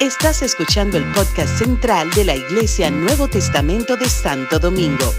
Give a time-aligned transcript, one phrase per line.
[0.00, 5.12] Estás escuchando el podcast central de la Iglesia Nuevo Testamento de Santo Domingo.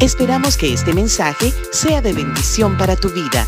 [0.00, 3.46] Esperamos que este mensaje sea de bendición para tu vida.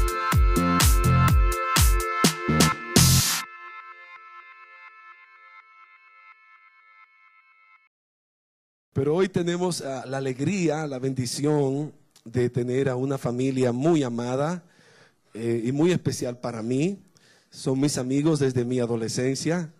[8.99, 11.93] Pero hoy tenemos ah, la alegría, la bendición
[12.25, 14.65] de tener a una familia muy amada
[15.35, 16.99] eh, y muy especial para mí.
[17.51, 19.73] Son mis amigos desde mi adolescencia.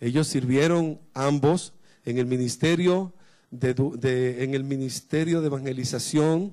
[0.00, 1.72] Ellos sirvieron ambos
[2.04, 3.12] en el ministerio
[3.50, 6.52] de, de- en el ministerio de evangelización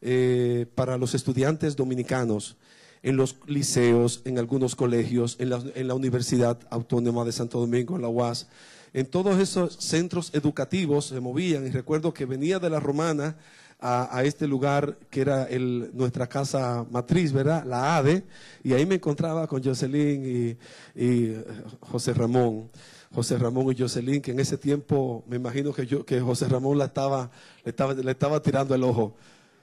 [0.00, 2.56] eh, para los estudiantes dominicanos
[3.02, 7.96] en los liceos, en algunos colegios, en la, en la Universidad Autónoma de Santo Domingo,
[7.96, 8.48] en la UAS.
[8.92, 13.36] En todos esos centros educativos se movían y recuerdo que venía de la Romana
[13.80, 17.64] a, este lugar que era el- nuestra casa matriz, ¿verdad?
[17.64, 18.24] La ADE,
[18.64, 20.56] y ahí me encontraba con Jocelyn y,
[20.96, 21.44] eh,
[21.80, 22.70] José Ramón.
[23.14, 27.30] José Ramón y Jocelyn, que en ese tiempo me imagino que, José Ramón le, estaba,
[27.64, 29.14] le estaba tirando el ojo,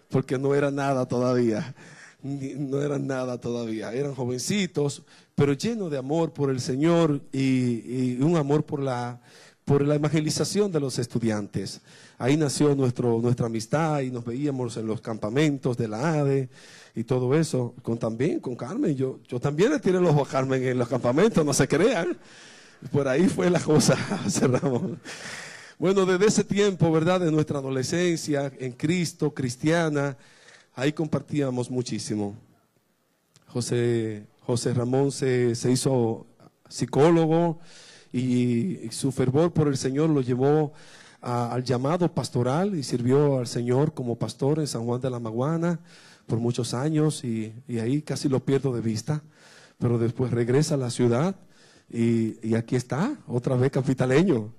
[0.10, 1.76] porque no era nada todavía.
[2.24, 5.04] No eran nada todavía, eran jovencitos,
[5.36, 9.20] pero llenos de amor por el Señor y, y un amor por la,
[9.64, 11.82] por la evangelización de los estudiantes.
[12.18, 16.50] Ahí nació nuestro, nuestra amistad y nos veíamos en los campamentos de la ADE
[16.96, 18.96] y todo eso, con también con Carmen.
[18.96, 22.18] Yo, yo también le tiré el ojo a Carmen en los campamentos, no se crean.
[22.92, 23.96] Por ahí fue la cosa,
[24.30, 24.98] cerramos.
[25.78, 27.20] Bueno, desde ese tiempo, ¿verdad?
[27.20, 30.16] De nuestra adolescencia en Cristo, cristiana,
[30.74, 32.36] ahí compartíamos muchísimo.
[33.48, 36.26] José, José Ramón se, se hizo
[36.70, 37.60] psicólogo
[38.14, 40.72] y su fervor por el Señor lo llevó
[41.26, 45.80] al llamado pastoral y sirvió al Señor como pastor en San Juan de la Maguana
[46.28, 49.24] por muchos años y, y ahí casi lo pierdo de vista,
[49.80, 51.36] pero después regresa a la ciudad
[51.90, 54.54] y, y aquí está, otra vez capitaleño.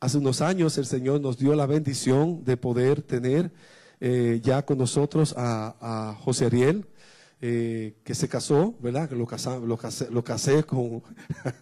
[0.00, 3.52] Hace unos años el Señor nos dio la bendición de poder tener
[4.00, 6.86] eh, ya con nosotros a, a José Ariel,
[7.44, 9.10] eh, que se casó, ¿verdad?
[9.10, 11.02] Lo, casa- lo casé, lo casé con,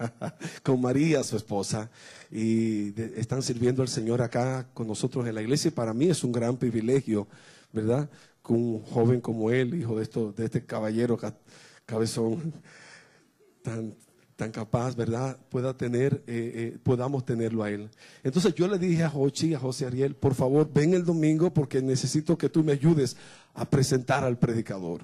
[0.63, 1.91] con María, su esposa,
[2.31, 5.69] y están sirviendo al Señor acá con nosotros en la iglesia.
[5.69, 7.27] Y para mí es un gran privilegio,
[7.73, 8.09] ¿verdad?
[8.45, 11.37] Que un joven como él, hijo de, esto, de este caballero ca-
[11.87, 12.53] cabezón,
[13.63, 13.95] tan,
[14.37, 15.39] tan capaz, ¿verdad?
[15.49, 17.89] Pueda tener, eh, eh, podamos tenerlo a él.
[18.23, 21.81] Entonces yo le dije a Jochi, a José Ariel, por favor, ven el domingo porque
[21.83, 23.17] necesito que tú me ayudes
[23.55, 25.03] a presentar al predicador.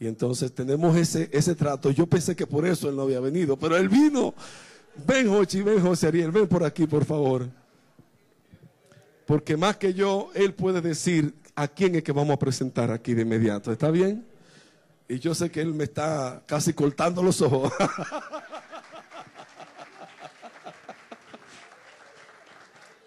[0.00, 1.90] Y entonces tenemos ese, ese trato.
[1.90, 4.34] Yo pensé que por eso él no había venido, pero él vino.
[5.06, 7.46] Ven, Jochi, ven, José Ariel, ven por aquí, por favor.
[9.26, 13.12] Porque más que yo, él puede decir a quién es que vamos a presentar aquí
[13.12, 13.70] de inmediato.
[13.70, 14.26] ¿Está bien?
[15.06, 17.70] Y yo sé que él me está casi cortando los ojos.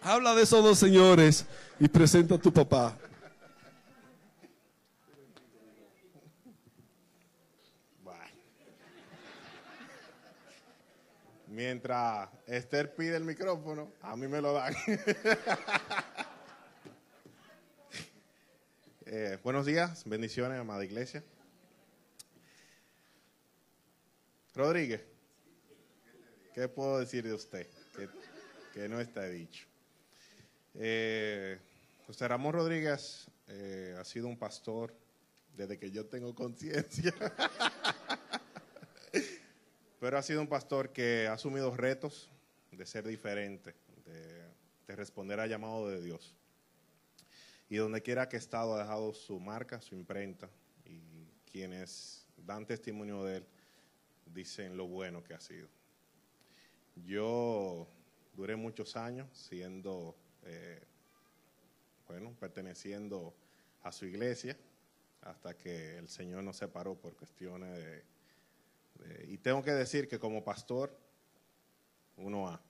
[0.01, 1.47] Habla de esos dos señores
[1.79, 2.95] y presenta a tu papá.
[11.53, 14.73] Mientras Esther pide el micrófono, a mí me lo dan.
[19.05, 21.23] Eh, buenos días, bendiciones, amada iglesia.
[24.55, 25.03] Rodríguez,
[26.55, 27.67] ¿qué puedo decir de usted?
[28.73, 29.67] Que, no está dicho.
[30.73, 31.59] Eh,
[32.07, 34.95] José Ramón Rodríguez eh, ha sido un pastor
[35.55, 37.13] desde que yo tengo conciencia.
[40.03, 42.29] Pero ha sido un pastor que ha asumido retos
[42.73, 44.49] de ser diferente, de,
[44.85, 46.35] de responder al llamado de Dios.
[47.69, 50.49] Y donde quiera que ha estado ha dejado su marca, su imprenta.
[50.83, 53.45] Y quienes dan testimonio de él
[54.25, 55.69] dicen lo bueno que ha sido.
[57.05, 57.87] Yo
[58.33, 60.83] duré muchos años siendo, eh,
[62.09, 63.33] bueno, perteneciendo
[63.83, 64.57] a su iglesia
[65.21, 68.12] hasta que el Señor nos separó por cuestiones de,
[69.03, 70.97] de- y tengo que decir que como pastor,
[72.17, 72.61] uno A.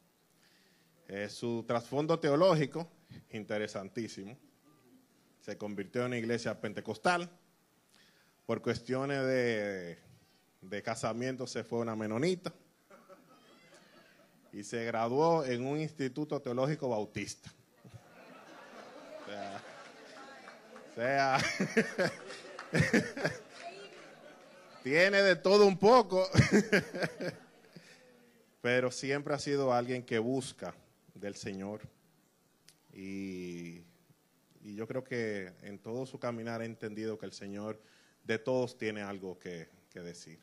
[1.08, 2.90] Eh, su trasfondo teológico,
[3.32, 4.38] interesantísimo.
[5.42, 7.30] Se convirtió en una iglesia pentecostal.
[8.46, 9.98] Por cuestiones de,
[10.62, 12.54] de casamiento se fue una menonita.
[14.54, 17.52] Y se graduó en un instituto teológico bautista.
[19.22, 19.62] O sea,
[20.92, 21.38] o sea
[24.84, 26.28] tiene de todo un poco,
[28.62, 30.76] pero siempre ha sido alguien que busca
[31.16, 31.82] del Señor.
[32.94, 33.82] Y,
[34.62, 37.82] yo creo que en todo su caminar ha entendido que el Señor
[38.24, 40.40] de todos tiene algo que, decir.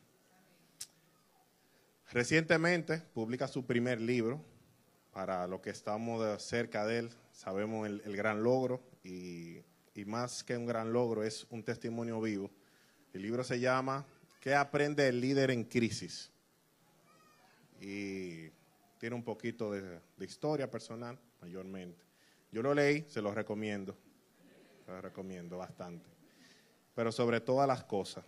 [2.11, 4.43] Recientemente publica su primer libro,
[5.11, 9.57] para lo que estamos cerca de él, sabemos el, gran logro y,
[10.05, 12.49] más que un gran logro es un testimonio vivo.
[13.13, 14.05] El libro se llama
[14.41, 16.31] ¿Qué aprende el líder en crisis?
[17.79, 18.49] Y
[18.97, 22.03] tiene un poquito de, historia personal, mayormente.
[22.51, 23.95] Yo lo leí, se lo recomiendo,
[24.83, 26.09] se lo recomiendo bastante.
[26.95, 28.25] Pero sobre todas las cosas,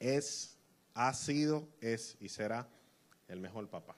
[0.00, 0.56] es,
[0.94, 2.66] ha sido, es y será
[3.28, 3.96] el mejor papá.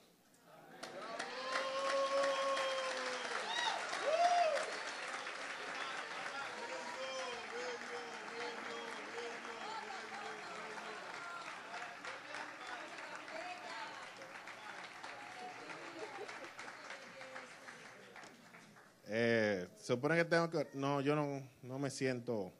[19.11, 20.67] Eh, se supone que tengo que...
[20.75, 22.53] No, yo no, no me siento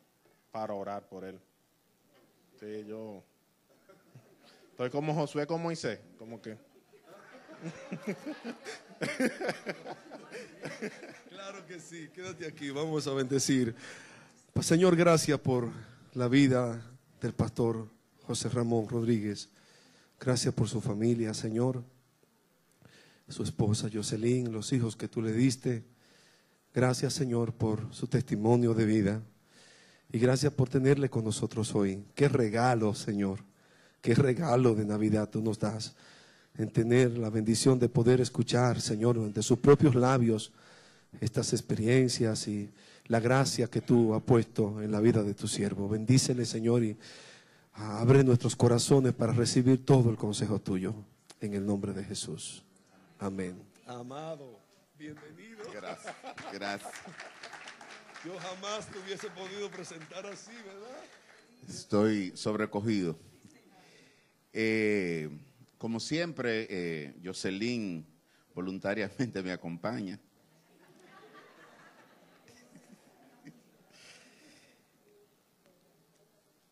[0.51, 1.39] para orar por él.
[2.59, 3.23] Sí, yo...
[4.71, 6.57] Estoy como Josué con Moisés, como que...
[11.29, 13.75] Claro que sí, quédate aquí, vamos a bendecir.
[14.61, 15.69] Señor, gracias por
[16.13, 16.81] la vida
[17.21, 17.87] del pastor
[18.23, 19.49] José Ramón Rodríguez.
[20.19, 21.83] Gracias por su familia, Señor.
[23.27, 25.83] Su esposa Jocelyn, los hijos que tú le diste.
[26.73, 29.21] Gracias, Señor, por su testimonio de vida.
[30.11, 32.03] Y gracias por tenerle con nosotros hoy.
[32.15, 33.39] Qué regalo, Señor.
[34.01, 35.95] Qué regalo de Navidad tú nos das
[36.57, 40.51] en tener la bendición de poder escuchar, Señor, de sus propios labios
[41.21, 42.69] estas experiencias y
[43.05, 45.87] la gracia que tú has puesto en la vida de tu siervo.
[45.87, 46.97] Bendícele, Señor, y
[47.73, 50.93] abre nuestros corazones para recibir todo el consejo tuyo.
[51.41, 52.63] En el nombre de Jesús.
[53.17, 53.55] Amén.
[53.87, 54.59] Amado,
[54.99, 55.63] bienvenido.
[55.73, 56.15] Gracias,
[56.51, 56.93] gracias.
[58.25, 61.03] Yo jamás te hubiese podido presentar así, ¿verdad?
[61.69, 63.17] Estoy sobrecogido.
[64.51, 65.29] Eh,
[65.77, 68.05] como siempre, eh, Jocelyn
[68.53, 70.19] voluntariamente me acompaña.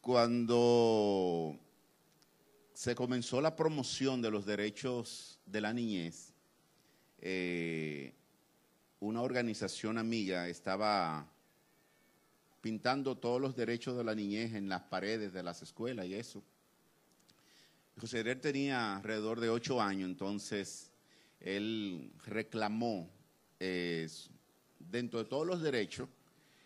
[0.01, 1.57] Cuando
[2.73, 6.33] se comenzó la promoción de los derechos de la niñez,
[7.19, 8.16] eh,
[8.99, 11.27] una organización amiga estaba
[12.61, 16.43] pintando todos los derechos de la niñez en las paredes de las escuelas y eso.
[17.99, 20.91] José tenía alrededor de ocho años, entonces
[21.39, 23.09] él reclamó
[23.59, 26.09] dentro de todos los derechos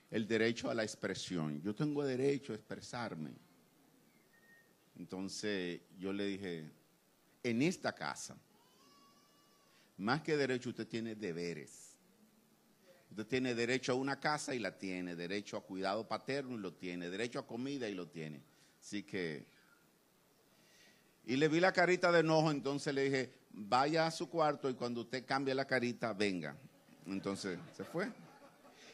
[0.09, 1.61] el derecho a la expresión.
[1.61, 3.31] Yo tengo derecho a expresarme.
[4.97, 6.69] Entonces yo le dije,
[7.43, 8.37] en esta casa,
[9.97, 11.90] más que derecho, usted tiene deberes.
[13.11, 16.73] Usted tiene derecho a una casa y la tiene, derecho a cuidado paterno y lo
[16.73, 18.41] tiene, derecho a comida y lo tiene.
[18.79, 19.45] Así que
[21.25, 24.73] y le vi la carita de enojo, entonces le dije, vaya a su cuarto y
[24.73, 26.55] cuando usted cambie la carita, venga.
[27.05, 28.11] Entonces se fue.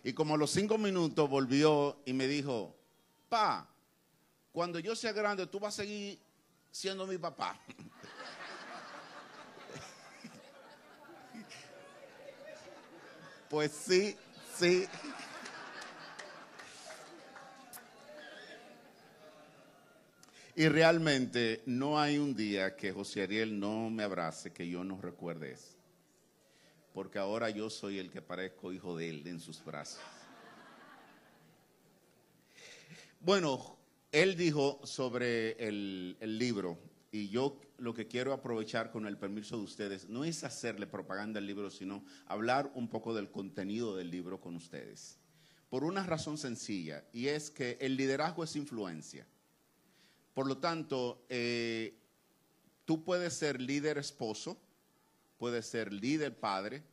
[0.03, 2.75] Y como a los cinco minutos volvió y me dijo,
[3.29, 3.69] pa,
[4.51, 6.19] cuando yo sea grande, tú vas a seguir
[6.71, 7.59] siendo mi papá.
[13.49, 14.15] pues sí,
[14.57, 14.87] sí.
[20.55, 24.99] Y realmente no hay un día que José Ariel no me abrace que yo no
[24.99, 25.75] recuerde eso.
[26.93, 29.99] Porque ahora yo soy el que parezco hijo de él en sus brazos.
[33.19, 33.77] Bueno,
[34.11, 36.79] él dijo sobre el, el libro,
[37.17, 41.39] y yo lo que quiero aprovechar con el permiso de ustedes no es hacerle propaganda
[41.39, 45.17] al libro, sino hablar un poco del contenido del libro con ustedes.
[45.69, 49.25] Por una razón sencilla, y es que el liderazgo es influencia.
[50.33, 51.97] Por lo tanto, eh,
[52.85, 54.57] tú puedes ser líder esposo,
[55.39, 56.83] puedes ser líder padre,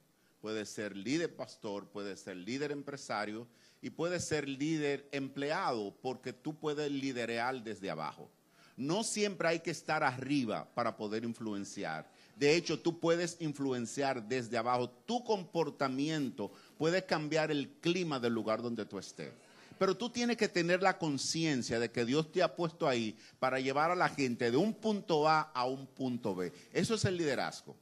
[0.41, 3.47] puedes ser líder pastor, puedes ser líder empresario
[3.83, 8.31] y puedes ser líder empleado porque tú puedes liderear desde abajo.
[8.77, 12.11] No siempre hay que estar arriba para poder influenciar.
[12.37, 14.91] De hecho, tú puedes influenciar desde abajo.
[14.91, 19.33] Tu comportamiento puede cambiar el clima del lugar donde tú estés.
[19.79, 23.61] Pero tú tienes que tener la conciencia de que Dios te ha puesto ahí para
[23.61, 26.53] llevar a la gente de un punto A a un punto B.
[26.73, 27.77] Eso es el liderazgo.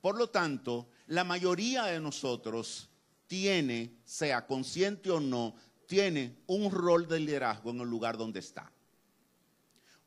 [0.00, 2.88] Por lo tanto, la mayoría de nosotros
[3.26, 5.54] tiene, sea consciente o no,
[5.86, 8.70] tiene un rol de liderazgo en el lugar donde está.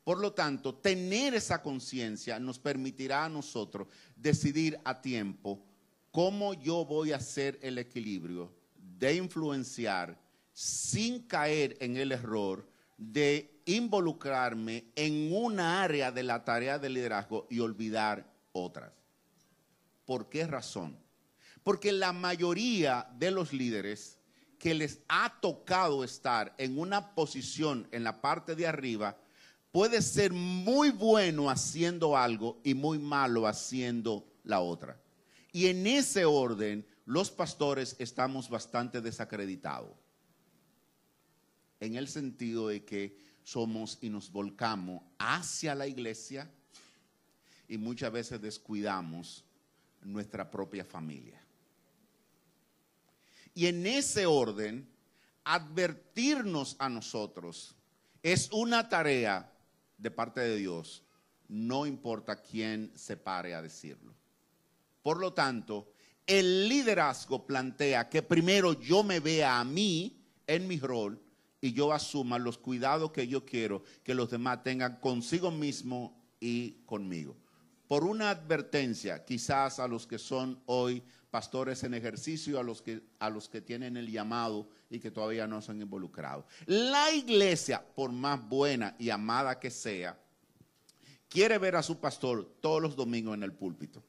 [0.04, 5.64] Por lo tanto, tener esa conciencia nos permitirá a nosotros decidir a tiempo
[6.10, 10.20] cómo yo voy a hacer el equilibrio de influenciar
[10.52, 17.46] sin caer en el error de involucrarme en una área de la tarea de liderazgo
[17.50, 18.92] y olvidar otras.
[20.04, 20.98] ¿Por qué razón?
[21.62, 24.18] Porque la mayoría de los líderes
[24.58, 29.16] que les ha tocado estar en una posición en la parte de arriba,
[29.72, 35.00] puede ser muy bueno haciendo algo y muy malo haciendo la otra.
[35.50, 39.96] Y en ese orden, los pastores estamos bastante desacreditados.
[41.80, 46.48] En el sentido de que somos y nos volcamos hacia la iglesia
[47.66, 49.44] y muchas veces descuidamos
[50.02, 51.40] nuestra propia familia.
[53.54, 54.88] Y en ese orden,
[55.44, 57.74] advertirnos a nosotros
[58.22, 59.51] es una tarea
[60.02, 61.04] de parte de Dios,
[61.48, 64.12] no importa quién se pare a decirlo.
[65.02, 65.92] Por lo tanto,
[66.26, 71.20] el liderazgo plantea que primero yo me vea a mí en mi rol
[71.60, 76.72] y yo asuma los cuidados que yo quiero que los demás tengan consigo mismo y
[76.84, 77.36] conmigo.
[77.86, 81.02] Por una advertencia, quizás a los que son hoy
[81.32, 85.46] pastores en ejercicio, a los que, a los que tienen el llamado y que todavía
[85.46, 86.46] no se han involucrado.
[86.66, 90.14] La iglesia, por más buena y amada que sea,
[91.30, 94.02] quiere ver a su pastor todos los domingos en el púlpito.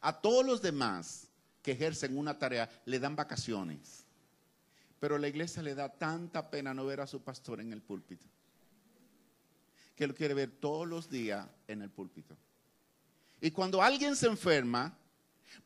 [0.00, 1.28] A todos los demás
[1.60, 4.06] que ejercen una tarea le dan vacaciones.
[5.00, 8.26] Pero la iglesia le da tanta pena no ver a su pastor en el púlpito.
[9.94, 12.38] Que lo quiere ver todos los días en el púlpito.
[13.40, 14.96] Y cuando alguien se enferma,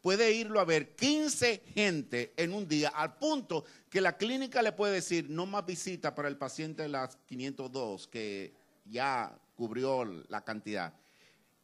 [0.01, 4.73] puede irlo a ver 15 gente en un día, al punto que la clínica le
[4.73, 8.55] puede decir no más visita para el paciente de las 502, que
[8.85, 10.95] ya cubrió la cantidad.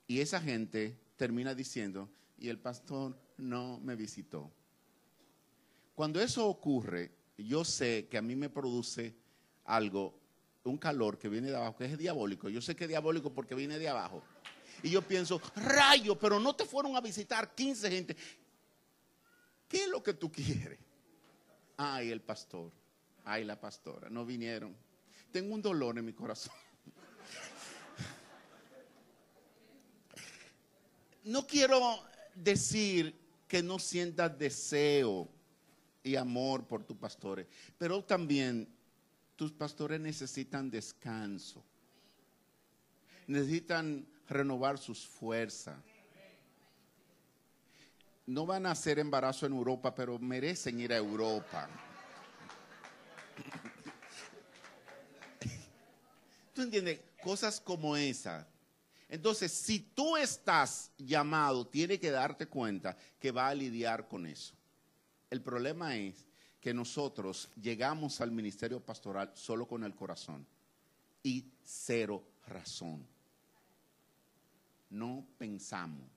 [0.07, 4.50] Y esa gente termina diciendo, y el pastor no me visitó.
[5.95, 9.14] Cuando eso ocurre, yo sé que a mí me produce
[9.64, 10.19] algo,
[10.64, 12.49] un calor que viene de abajo, que es diabólico.
[12.49, 14.23] Yo sé que es diabólico porque viene de abajo.
[14.82, 18.16] Y yo pienso, rayo, pero no te fueron a visitar 15 gente.
[19.68, 20.78] ¿Qué es lo que tú quieres?
[21.76, 22.72] Ay, el pastor,
[23.25, 24.76] ay, la pastora, no vinieron.
[25.30, 26.54] Tengo un dolor en mi corazón.
[31.22, 32.02] No quiero
[32.34, 33.14] decir
[33.46, 35.28] que no sientas deseo
[36.02, 37.46] y amor por tus pastores,
[37.76, 38.66] pero también
[39.37, 41.62] tus pastores necesitan descanso,
[43.26, 45.76] necesitan renovar sus fuerzas.
[48.26, 51.68] No van a hacer embarazo en Europa, pero merecen ir a Europa.
[56.54, 57.00] ¿Tú entiendes?
[57.22, 58.46] Cosas como esa
[59.10, 64.54] entonces, si tú estás llamado, tiene que darte cuenta que va a lidiar con eso.
[65.28, 66.25] El problema es
[66.60, 70.46] que nosotros llegamos al ministerio pastoral solo con el corazón
[71.25, 73.04] y cero razón.
[74.90, 76.09] No pensamos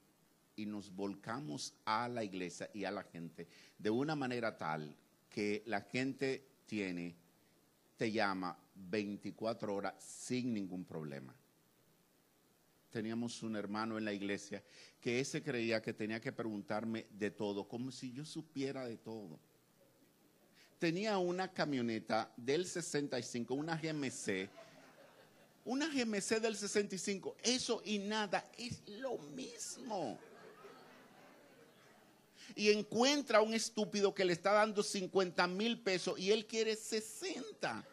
[0.56, 4.96] y nos volcamos a la iglesia y a la gente de una manera tal
[5.30, 7.16] que la gente tiene,
[7.98, 11.36] te llama 24 horas sin ningún problema
[12.94, 14.64] teníamos un hermano en la iglesia
[15.02, 19.40] que ese creía que tenía que preguntarme de todo, como si yo supiera de todo.
[20.78, 24.48] Tenía una camioneta del 65, una GMC,
[25.66, 30.20] una GMC del 65, eso y nada es lo mismo.
[32.56, 36.76] Y encuentra a un estúpido que le está dando 50 mil pesos y él quiere
[36.76, 37.86] 60.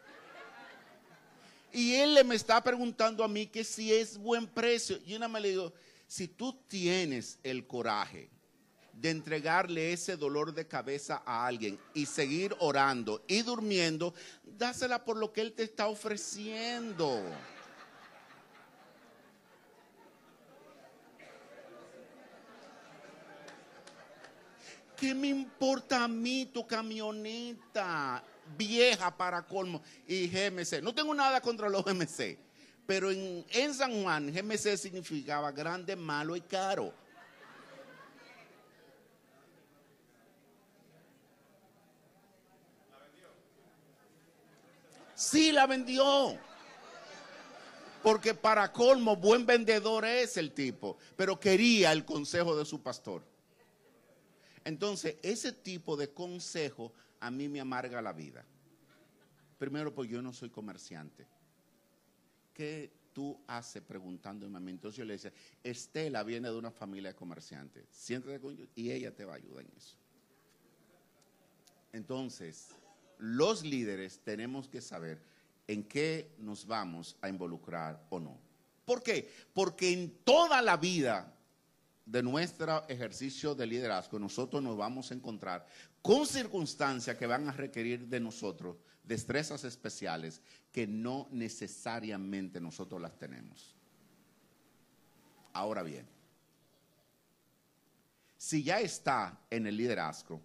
[1.73, 4.99] Y él me está preguntando a mí que si es buen precio.
[5.05, 5.73] Y una me le digo,
[6.05, 8.29] si tú tienes el coraje
[8.93, 14.13] de entregarle ese dolor de cabeza a alguien y seguir orando y durmiendo,
[14.43, 17.23] dásela por lo que él te está ofreciendo.
[25.01, 28.23] ¿Qué me importa a mí tu camioneta?
[28.57, 30.81] vieja para colmo y GMC.
[30.81, 32.37] No tengo nada contra los GMC,
[32.85, 36.93] pero en, San Juan GMC significaba grande, malo y caro.
[45.15, 46.37] Sí, la vendió.
[48.01, 53.30] Porque para colmo, buen vendedor es el tipo, pero quería el consejo de su pastor.
[54.63, 58.45] Entonces, ese tipo de consejo a mí me amarga la vida.
[59.57, 61.27] Primero, porque yo no soy comerciante.
[62.53, 64.71] ¿Qué tú haces preguntándome a mí?
[64.71, 67.85] Entonces yo le decía, Estela viene de una familia de comerciantes.
[67.91, 69.97] Siéntate con y ella te va a ayudar en eso.
[71.93, 72.69] Entonces,
[73.19, 75.21] los líderes tenemos que saber
[75.67, 78.39] en qué nos vamos a involucrar o no.
[78.85, 79.31] ¿Por qué?
[79.53, 81.33] Porque en toda la vida
[82.05, 85.65] de nuestro ejercicio de liderazgo nosotros nos vamos a encontrar
[86.01, 90.41] con circunstancias que van a requerir de nosotros destrezas especiales
[90.71, 93.75] que no necesariamente nosotros las tenemos.
[95.53, 96.07] Ahora bien,
[98.37, 100.41] si ya está en el liderazgo,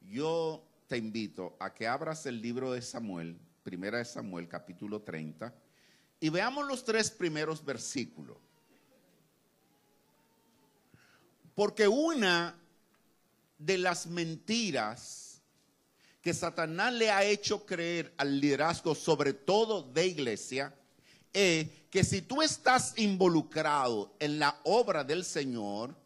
[0.00, 5.52] yo te invito a que abras el libro de Samuel, primera de Samuel, capítulo 30,
[6.20, 8.38] y veamos los tres primeros versículos.
[11.56, 12.54] Porque una
[13.58, 15.40] de las mentiras
[16.20, 20.74] que Satanás le ha hecho creer al liderazgo, sobre todo de iglesia,
[21.32, 25.96] es que si tú estás involucrado en la obra del Señor,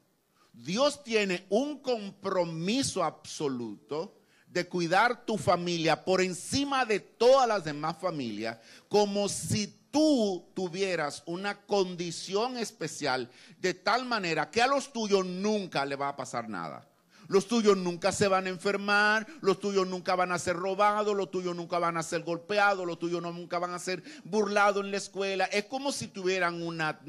[0.52, 7.96] Dios tiene un compromiso absoluto de cuidar tu familia por encima de todas las demás
[7.98, 15.24] familias, como si tú tuvieras una condición especial de tal manera que a los tuyos
[15.24, 16.89] nunca le va a pasar nada.
[17.30, 21.30] Los tuyos nunca se van a enfermar, los tuyos nunca van a ser robados, los
[21.30, 24.96] tuyos nunca van a ser golpeados, los tuyos nunca van a ser burlados en la
[24.96, 25.44] escuela.
[25.44, 27.00] Es como si tuvieran una,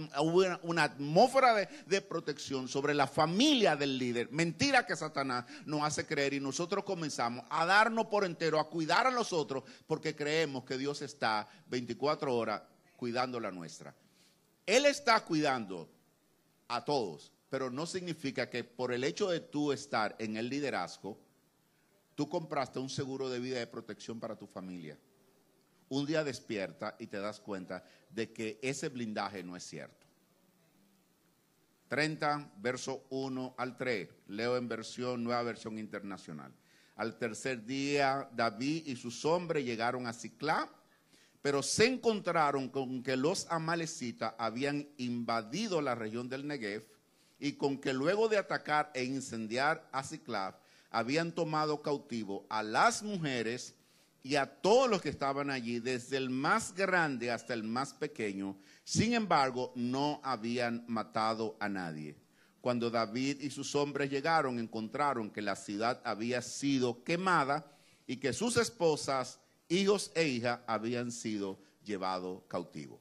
[0.77, 4.31] atmósfera de, de, protección sobre la familia del líder.
[4.31, 9.07] Mentira que Satanás nos hace creer y nosotros comenzamos a darnos por entero, a cuidar
[9.07, 12.61] a los otros, porque creemos que Dios está 24 horas
[12.95, 13.95] cuidando la nuestra.
[14.67, 15.89] Él está cuidando
[16.67, 21.19] a todos pero no significa que por el hecho de tú estar en el liderazgo,
[22.15, 24.97] tú compraste un seguro de vida de protección para tu familia.
[25.89, 30.07] Un día despierta y te das cuenta de que ese blindaje no es cierto.
[31.89, 36.53] 30, verso 1 al 3, leo en versión, nueva versión internacional.
[36.95, 40.73] Al tercer día, David y sus hombres llegaron a Ciclá,
[41.41, 47.00] pero se encontraron con que los amalecitas habían invadido la región del Negev
[47.41, 50.55] y con que luego de atacar e incendiar a Ciclaf,
[50.91, 53.73] habían tomado cautivo a las mujeres
[54.21, 58.55] y a todos los que estaban allí, desde el más grande hasta el más pequeño.
[58.83, 62.15] Sin embargo, no habían matado a nadie.
[62.61, 67.65] Cuando David y sus hombres llegaron, encontraron que la ciudad había sido quemada
[68.05, 72.99] y que sus esposas, hijos e hijas habían sido llevados cautivos.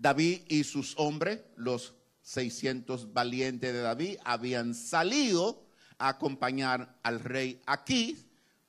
[0.00, 5.62] David y sus hombres, los 600 valientes de David, habían salido
[5.98, 8.16] a acompañar al rey aquí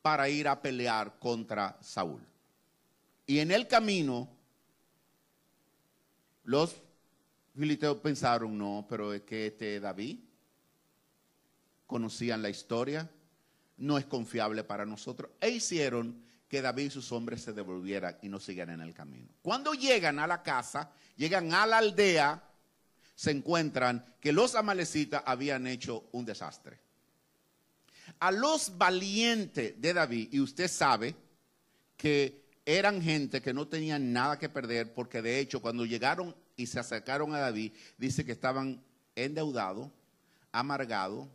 [0.01, 2.21] para ir a pelear contra Saúl.
[3.25, 4.29] Y en el camino,
[6.43, 6.75] los
[7.55, 10.19] filisteos pensaron, no, pero es que este David,
[11.87, 13.09] conocían la historia,
[13.77, 15.31] no es confiable para nosotros.
[15.39, 19.29] E hicieron que David y sus hombres se devolvieran y no sigan en el camino.
[19.41, 22.43] Cuando llegan a la casa, llegan a la aldea,
[23.15, 26.77] se encuentran que los amalecitas habían hecho un desastre.
[28.19, 31.15] A los valientes de David, y usted sabe
[31.95, 36.67] que eran gente que no tenían nada que perder, porque de hecho cuando llegaron y
[36.67, 38.83] se acercaron a David, dice que estaban
[39.15, 39.89] endeudados,
[40.51, 41.29] amargados,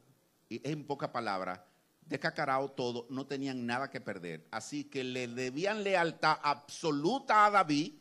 [0.50, 1.64] y en poca palabra,
[2.06, 4.46] descacarado todo, no tenían nada que perder.
[4.50, 7.92] Así que le debían lealtad absoluta a David.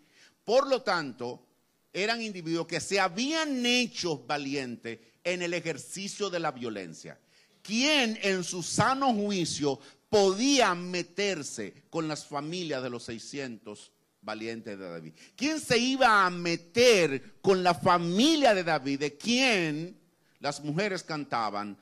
[0.43, 1.45] Por lo tanto,
[1.91, 7.19] eran individuos que se habían hecho valientes en el ejercicio de la violencia.
[7.61, 13.91] ¿Quién en su sano juicio podía meterse con las familias de los 600
[14.21, 15.13] valientes de David?
[15.35, 18.99] ¿Quién se iba a meter con la familia de David?
[18.99, 19.99] ¿De quién
[20.39, 21.75] las mujeres cantaban?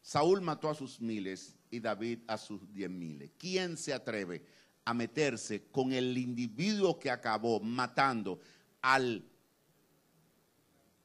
[0.00, 3.30] Saúl mató a sus miles David a sus diez miles.
[3.38, 4.44] ¿Quién se atreve
[4.84, 8.40] a meterse con el individuo que acabó matando
[8.82, 9.24] al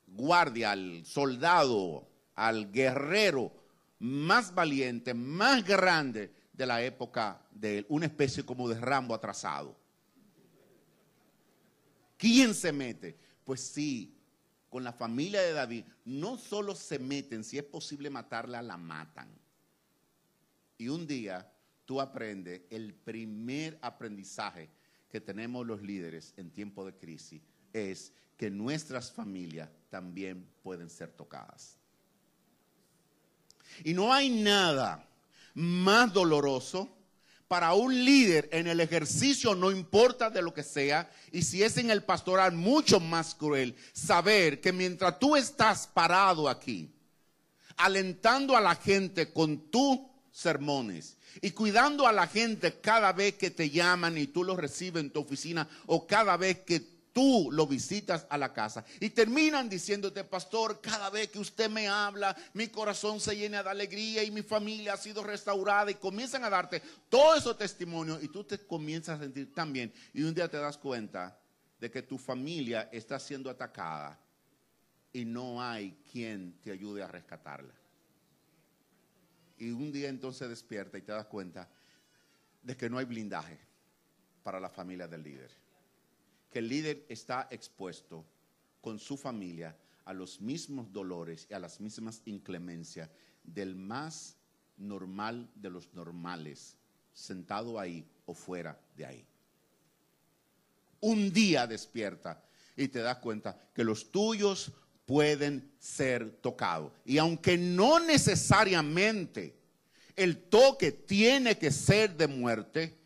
[0.07, 3.51] guardia, al soldado, al guerrero
[3.99, 9.75] más valiente, más grande de la época de él, una especie como de Rambo atrasado.
[12.17, 13.17] ¿Quién se mete?
[13.43, 14.15] Pues sí,
[14.69, 19.27] con la familia de David, no solo se meten, si es posible matarla, la matan.
[20.81, 21.47] Y un día
[21.85, 24.67] tú aprendes el primer aprendizaje
[25.11, 27.39] que tenemos los líderes en tiempo de crisis
[27.71, 31.77] es que nuestras familias también pueden ser tocadas.
[33.83, 35.07] Y no hay nada
[35.53, 36.89] más doloroso
[37.47, 41.77] para un líder en el ejercicio, no importa de lo que sea, y si es
[41.77, 46.91] en el pastoral, mucho más cruel, saber que mientras tú estás parado aquí,
[47.77, 53.51] alentando a la gente con tu sermones y cuidando a la gente cada vez que
[53.51, 56.79] te llaman y tú los recibes en tu oficina o cada vez que
[57.13, 61.87] tú lo visitas a la casa y terminan diciéndote, pastor, cada vez que usted me
[61.87, 66.43] habla, mi corazón se llena de alegría y mi familia ha sido restaurada y comienzan
[66.43, 70.33] a darte todo esos testimonios y tú te comienzas a sentir tan bien y un
[70.33, 71.37] día te das cuenta
[71.79, 74.17] de que tu familia está siendo atacada
[75.11, 77.80] y no hay quien te ayude a rescatarla.
[79.61, 81.69] Y un día entonces despierta y te das cuenta
[82.63, 83.59] de que no hay blindaje
[84.41, 85.51] para la familia del líder.
[86.49, 88.25] Que el líder está expuesto
[88.81, 93.07] con su familia a los mismos dolores y a las mismas inclemencias
[93.43, 94.35] del más
[94.77, 96.75] normal de los normales,
[97.13, 99.27] sentado ahí o fuera de ahí.
[101.01, 102.43] Un día despierta
[102.75, 104.71] y te das cuenta que los tuyos
[105.11, 106.93] pueden ser tocados.
[107.03, 109.53] Y aunque no necesariamente
[110.15, 112.97] el toque tiene que ser de muerte,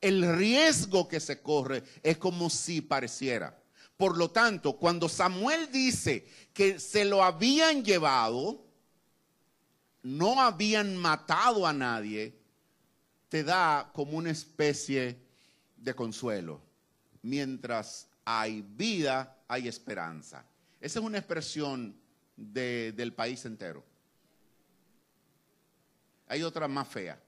[0.00, 3.60] el riesgo que se corre es como si pareciera.
[3.96, 8.64] Por lo tanto, cuando Samuel dice que se lo habían llevado,
[10.04, 12.38] no habían matado a nadie,
[13.28, 15.18] te da como una especie
[15.76, 16.60] de consuelo.
[17.20, 20.44] Mientras hay vida, hay esperanza.
[20.80, 21.96] Esa es una expresión
[22.36, 23.84] del país entero.
[26.28, 27.20] Hay otra más fea.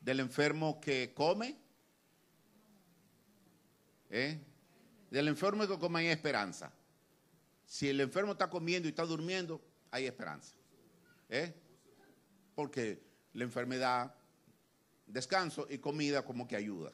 [0.00, 1.56] Del enfermo que come.
[4.10, 4.38] ¿eh?
[5.10, 6.72] Del enfermo que come hay esperanza.
[7.64, 10.54] Si el enfermo está comiendo y está durmiendo, hay esperanza.
[11.28, 11.54] ¿eh?
[12.54, 14.14] Porque la enfermedad,
[15.06, 16.92] descanso y comida como que ayuda.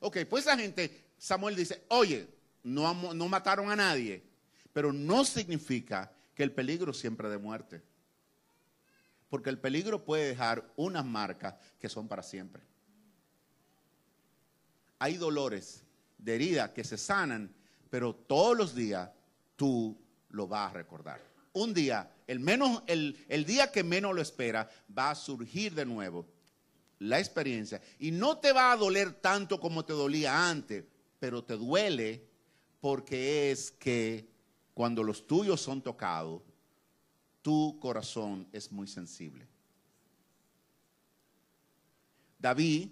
[0.00, 2.28] Ok, pues esa gente, Samuel dice, oye,
[2.62, 4.31] no, no mataron a nadie
[4.72, 7.82] pero no significa que el peligro siempre de muerte.
[9.28, 12.62] Porque el peligro puede dejar unas marcas que son para siempre.
[14.98, 15.84] Hay dolores
[16.18, 17.52] de herida que se sanan,
[17.90, 19.10] pero todos los días
[19.56, 19.98] tú
[20.30, 21.20] lo vas a recordar.
[21.54, 25.84] Un día, el, menos, el, el día que menos lo espera, va a surgir de
[25.84, 26.26] nuevo
[26.98, 27.80] la experiencia.
[27.98, 30.84] Y no te va a doler tanto como te dolía antes,
[31.18, 32.26] pero te duele
[32.80, 34.31] porque es que
[34.74, 36.42] cuando los tuyos son tocados,
[37.42, 39.46] tu corazón es muy sensible.
[42.38, 42.88] David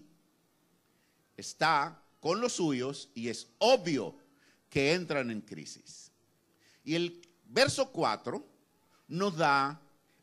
[1.37, 4.17] está con los suyos y es obvio
[4.69, 6.13] que entran en crisis.
[6.85, 8.47] Y el verso 4
[9.09, 9.81] nos da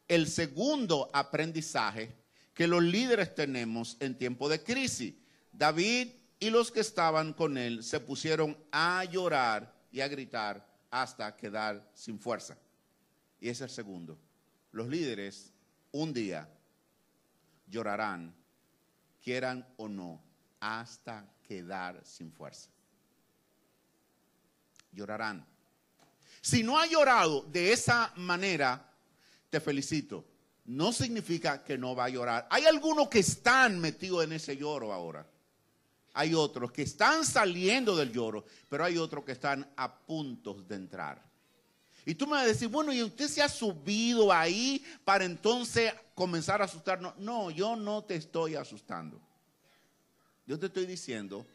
[0.07, 2.15] el segundo aprendizaje
[2.53, 5.13] que los líderes tenemos en tiempo de crisis.
[5.51, 11.35] David y los que estaban con él se pusieron a llorar y a gritar hasta
[11.35, 12.57] quedar sin fuerza.
[13.39, 14.17] Y es el segundo.
[14.71, 15.53] Los líderes
[15.91, 16.49] un día
[17.67, 18.33] llorarán,
[19.23, 20.21] quieran o no,
[20.59, 22.69] hasta quedar sin fuerza.
[24.91, 25.45] Llorarán.
[26.41, 28.91] Si no ha llorado de esa manera,
[29.49, 30.25] te felicito.
[30.65, 32.47] No significa que no va a llorar.
[32.49, 35.25] Hay algunos que están metidos en ese lloro ahora
[36.17, 40.73] hay otros que están saliendo del lloro, pero hay otros que están a punto de
[40.73, 41.23] entrar.
[42.07, 45.93] Y tú me vas a decir, bueno, ¿y usted se ha subido ahí para entonces
[46.15, 47.15] comenzar a asustarnos?
[47.19, 49.21] No, yo no te estoy asustando.
[50.47, 51.45] Yo te estoy diciendo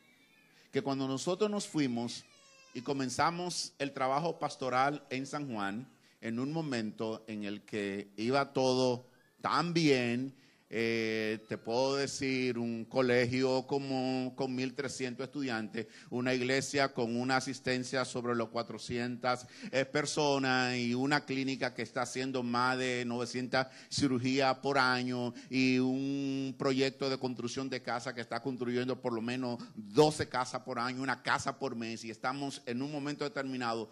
[0.71, 2.25] que cuando nosotros nos fuimos
[2.73, 8.53] y comenzamos el trabajo pastoral en San Juan, en un momento en el que iba
[8.53, 9.09] todo
[9.41, 10.37] tan bien
[10.75, 18.07] eh, te puedo decir, un colegio como, con 1.300 estudiantes, una iglesia con una asistencia
[18.07, 24.57] sobre los 400 eh, personas y una clínica que está haciendo más de 900 cirugías
[24.61, 29.59] por año y un proyecto de construcción de casa que está construyendo por lo menos
[29.75, 32.03] 12 casas por año, una casa por mes.
[32.03, 33.91] Y estamos en un momento determinado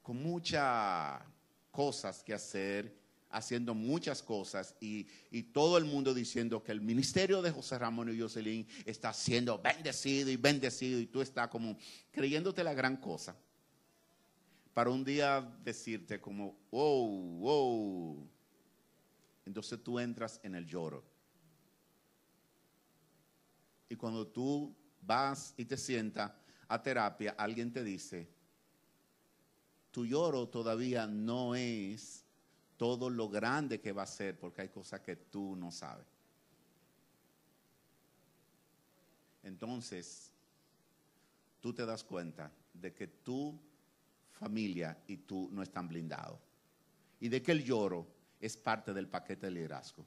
[0.00, 1.20] con muchas
[1.72, 5.06] cosas que hacer haciendo muchas cosas y,
[5.52, 10.30] todo el mundo diciendo que el ministerio de José Ramón y Jocelyn está siendo bendecido
[10.30, 11.76] y bendecido y tú estás como
[12.10, 13.36] creyéndote la gran cosa.
[14.74, 18.28] Para un día decirte como, wow, wow.
[19.44, 21.02] Entonces tú entras en el lloro.
[23.88, 26.30] Y cuando tú vas y te sientas
[26.68, 28.28] a terapia, alguien te dice,
[29.90, 32.27] tu lloro todavía no es
[32.78, 36.06] todo lo grande que va a ser, porque hay cosas que tú no sabes.
[39.42, 40.30] Entonces,
[41.60, 43.60] tú te das cuenta de que tu
[44.32, 46.38] familia y tú no están blindados.
[47.20, 48.06] Y de que el lloro
[48.40, 50.06] es parte del paquete de liderazgo.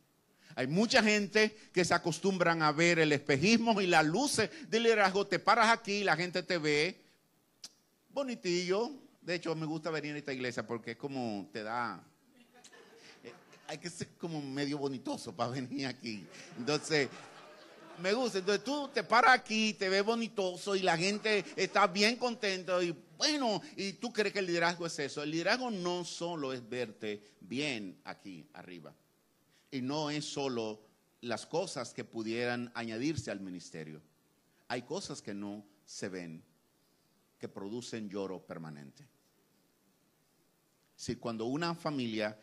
[0.55, 5.27] Hay mucha gente que se acostumbran a ver el espejismo y las luces del liderazgo.
[5.27, 7.01] Te paras aquí, la gente te ve
[8.10, 8.91] bonitillo.
[9.21, 12.07] De hecho, me gusta venir a esta iglesia porque es como te da...
[13.71, 16.27] Hay que ser como medio bonitoso para venir aquí.
[16.57, 17.07] Entonces,
[18.01, 18.39] me gusta.
[18.39, 22.93] Entonces tú te paras aquí, te ves bonitoso y la gente está bien contenta y
[23.17, 25.23] bueno, y tú crees que el liderazgo es eso.
[25.23, 28.93] El liderazgo no solo es verte bien aquí arriba
[29.71, 30.81] y no es solo
[31.21, 34.01] las cosas que pudieran añadirse al ministerio.
[34.67, 36.43] Hay cosas que no se ven,
[37.39, 39.07] que producen lloro permanente.
[40.97, 42.38] Si cuando una familia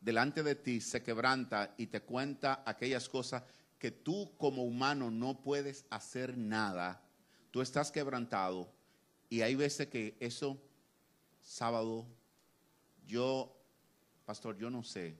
[0.00, 3.42] delante de ti se quebranta y te cuenta aquellas cosas
[3.78, 7.02] que tú como humano no puedes hacer nada,
[7.50, 8.72] tú estás quebrantado
[9.28, 10.60] y hay veces que eso,
[11.40, 12.06] sábado,
[13.06, 13.56] yo,
[14.24, 15.18] pastor, yo no sé,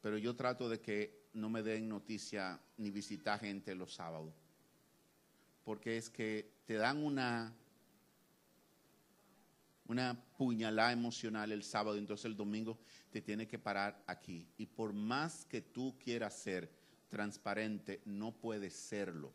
[0.00, 4.34] pero yo trato de que no me den noticia ni visitar gente los sábados,
[5.64, 7.54] porque es que te dan una
[9.86, 12.78] una puñalada emocional el sábado, entonces el domingo
[13.14, 14.44] te tiene que parar aquí.
[14.58, 16.68] Y por más que tú quieras ser
[17.08, 19.32] transparente, no puedes serlo.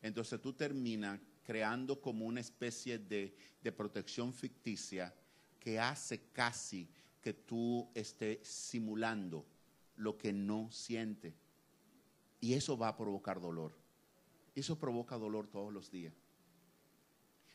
[0.00, 5.14] Entonces tú terminas creando como una especie de, de protección ficticia
[5.60, 6.88] que hace casi
[7.20, 9.44] que tú estés simulando
[9.96, 11.34] lo que no siente.
[12.40, 13.76] Y eso va a provocar dolor.
[14.54, 16.14] Eso provoca dolor todos los días.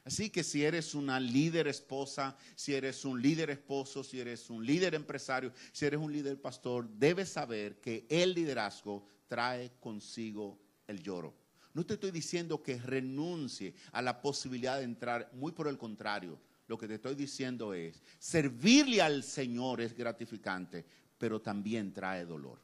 [0.05, 4.65] Así que si eres una líder esposa, si eres un líder esposo, si eres un
[4.65, 11.01] líder empresario, si eres un líder pastor, debes saber que el liderazgo trae consigo el
[11.01, 11.33] lloro.
[11.73, 16.37] No te estoy diciendo que renuncie a la posibilidad de entrar, muy por el contrario.
[16.67, 20.85] Lo que te estoy diciendo es, servirle al Señor es gratificante,
[21.17, 22.59] pero también trae dolor.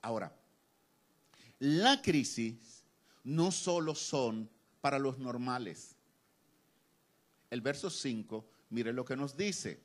[0.00, 0.34] Ahora,
[1.58, 2.84] la crisis
[3.24, 4.48] no solo son
[4.82, 5.96] para los normales.
[7.48, 9.80] El verso 5, mire lo que nos dice.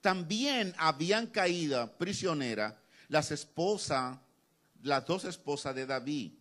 [0.00, 2.74] También habían caído prisioneras
[3.08, 4.18] las esposas,
[4.82, 6.32] las dos esposas de David,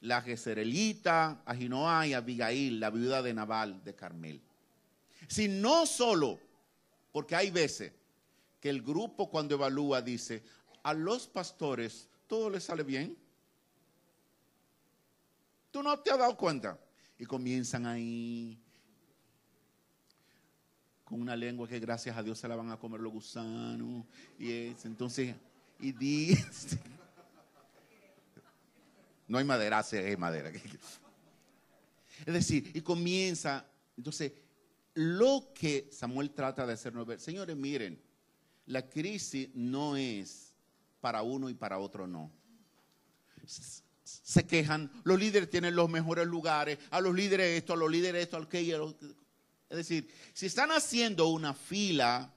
[0.00, 4.40] la Jezreelita, Ahinoa y Abigail, la viuda de Nabal de Carmel.
[5.28, 6.38] Si no solo,
[7.12, 7.92] porque hay veces
[8.60, 10.42] que el grupo cuando evalúa dice,
[10.82, 13.16] a los pastores todo les sale bien.
[15.76, 16.80] Tú no te has dado cuenta.
[17.18, 18.58] Y comienzan ahí
[21.04, 24.06] con una lengua que gracias a Dios se la van a comer los gusanos.
[24.38, 25.34] Y es, entonces,
[25.78, 26.78] y dice,
[29.28, 30.50] no hay madera, hay madera.
[32.24, 33.66] Es decir, y comienza,
[33.98, 34.32] entonces,
[34.94, 38.00] lo que Samuel trata de hacernos ver, señores, miren,
[38.64, 40.54] la crisis no es
[41.02, 42.32] para uno y para otro no
[44.06, 48.22] se quejan, los líderes tienen los mejores lugares, a los líderes esto, a los líderes
[48.22, 48.96] esto, aquello.
[49.68, 52.32] Es decir, si están haciendo una fila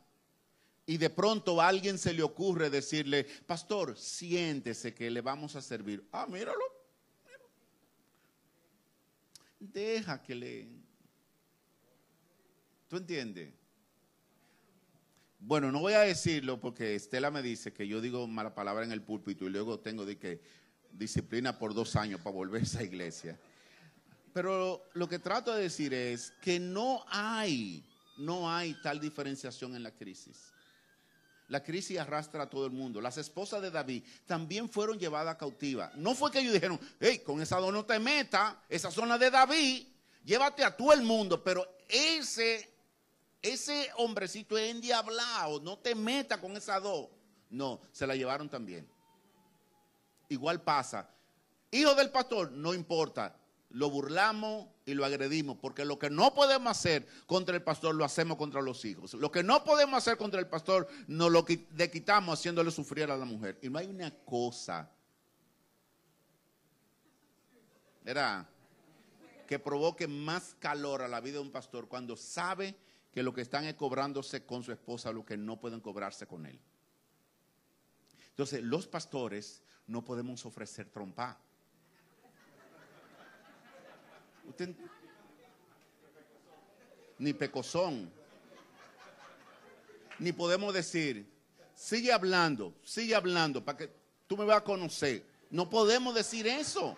[0.87, 5.61] y de pronto a alguien se le ocurre decirle, pastor, siéntese que le vamos a
[5.61, 6.07] servir.
[6.11, 6.63] Ah, míralo.
[9.59, 10.67] Deja que le...
[12.87, 13.53] ¿Tú entiendes?
[15.37, 18.91] Bueno, no voy a decirlo porque Estela me dice que yo digo mala palabra en
[18.91, 20.41] el púlpito y luego tengo de que
[20.91, 23.39] disciplina por dos años para volver a esa iglesia.
[24.33, 27.83] Pero lo que trato de decir es que no hay,
[28.17, 30.53] no hay tal diferenciación en la crisis.
[31.47, 33.01] La crisis arrastra a todo el mundo.
[33.01, 35.95] Las esposas de David también fueron llevadas cautivas.
[35.95, 39.87] No fue que ellos dijeron, hey, con esa no te metas, esa zona de David,
[40.23, 41.43] llévate a todo el mundo.
[41.43, 42.71] Pero ese,
[43.41, 47.09] ese hombrecito es endiablado, no te metas con esa dos.
[47.49, 48.87] No, se la llevaron también
[50.29, 51.09] igual pasa.
[51.71, 53.35] Hijo del pastor, no importa.
[53.71, 58.03] Lo burlamos y lo agredimos, porque lo que no podemos hacer contra el pastor lo
[58.03, 59.13] hacemos contra los hijos.
[59.13, 63.17] Lo que no podemos hacer contra el pastor, nos lo le quitamos haciéndole sufrir a
[63.17, 63.59] la mujer.
[63.61, 64.89] Y no hay una cosa,
[68.03, 68.49] era
[69.47, 72.75] que provoque más calor a la vida de un pastor cuando sabe
[73.11, 76.45] que lo que están es cobrándose con su esposa lo que no pueden cobrarse con
[76.45, 76.59] él.
[78.29, 81.35] Entonces, los pastores no podemos ofrecer trompa.
[87.17, 88.11] Ni pecozón.
[90.19, 91.27] Ni podemos decir,
[91.73, 93.89] sigue hablando, sigue hablando, para que
[94.27, 95.25] tú me vas a conocer.
[95.49, 96.95] No podemos decir eso.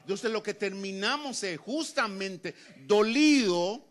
[0.00, 2.54] Entonces lo que terminamos es justamente
[2.84, 3.82] dolido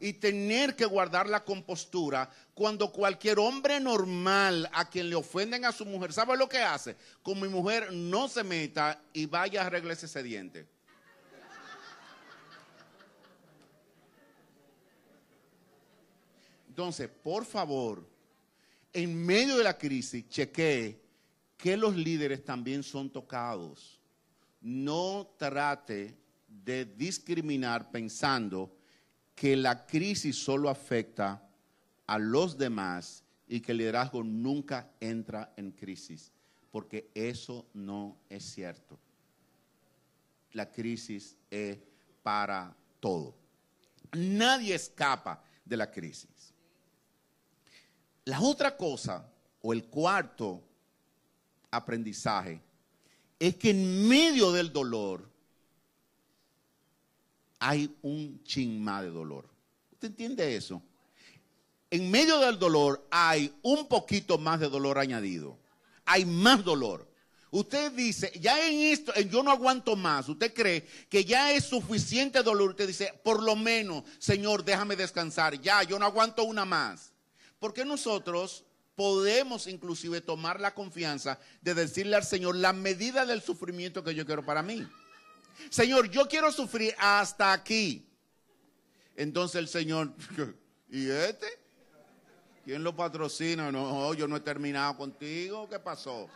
[0.00, 5.72] y tener que guardar la compostura cuando cualquier hombre normal a quien le ofenden a
[5.72, 6.96] su mujer, ¿sabe lo que hace?
[7.22, 10.66] Con mi mujer no se meta y vaya a arreglarse ese diente.
[16.68, 18.08] Entonces, por favor,
[18.92, 21.00] en medio de la crisis, chequee
[21.56, 23.98] que los líderes también son tocados.
[24.60, 28.77] No trate de discriminar pensando
[29.38, 31.40] que la crisis solo afecta
[32.08, 36.32] a los demás y que el liderazgo nunca entra en crisis,
[36.72, 38.98] porque eso no es cierto.
[40.54, 41.78] La crisis es
[42.20, 43.36] para todo.
[44.12, 46.52] Nadie escapa de la crisis.
[48.24, 49.30] La otra cosa,
[49.62, 50.64] o el cuarto
[51.70, 52.60] aprendizaje,
[53.38, 55.30] es que en medio del dolor
[57.58, 59.48] hay un chisma de dolor.
[59.92, 60.82] ¿Usted entiende eso?
[61.90, 65.58] En medio del dolor hay un poquito más de dolor añadido.
[66.04, 67.08] Hay más dolor.
[67.50, 70.28] Usted dice, ya en esto, yo no aguanto más.
[70.28, 72.70] Usted cree que ya es suficiente dolor.
[72.70, 75.58] Usted dice, por lo menos, Señor, déjame descansar.
[75.60, 77.12] Ya, yo no aguanto una más.
[77.58, 84.04] Porque nosotros podemos inclusive tomar la confianza de decirle al Señor la medida del sufrimiento
[84.04, 84.86] que yo quiero para mí.
[85.70, 88.06] Señor, yo quiero sufrir hasta aquí.
[89.16, 90.12] Entonces el Señor,
[90.88, 91.46] ¿y este?
[92.64, 93.72] ¿Quién lo patrocina?
[93.72, 95.68] No, yo no he terminado contigo.
[95.68, 96.28] ¿Qué pasó?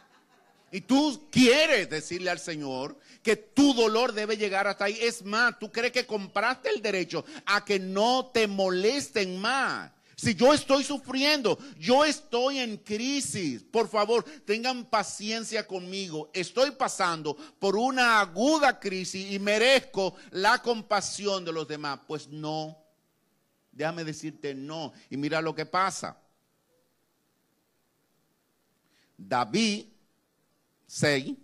[0.71, 4.97] Y tú quieres decirle al Señor que tu dolor debe llegar hasta ahí.
[4.99, 9.93] Es más, tú crees que compraste el derecho a que no te molesten más.
[10.23, 16.31] Si yo estoy sufriendo, yo estoy en crisis, por favor, tengan paciencia conmigo.
[16.33, 21.99] Estoy pasando por una aguda crisis y merezco la compasión de los demás.
[22.07, 22.79] Pues no,
[23.73, 24.93] déjame decirte no.
[25.11, 26.17] Y mira lo que pasa.
[29.19, 29.87] David
[30.87, 31.35] 6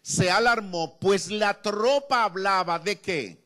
[0.00, 3.41] se alarmó, pues la tropa hablaba de qué?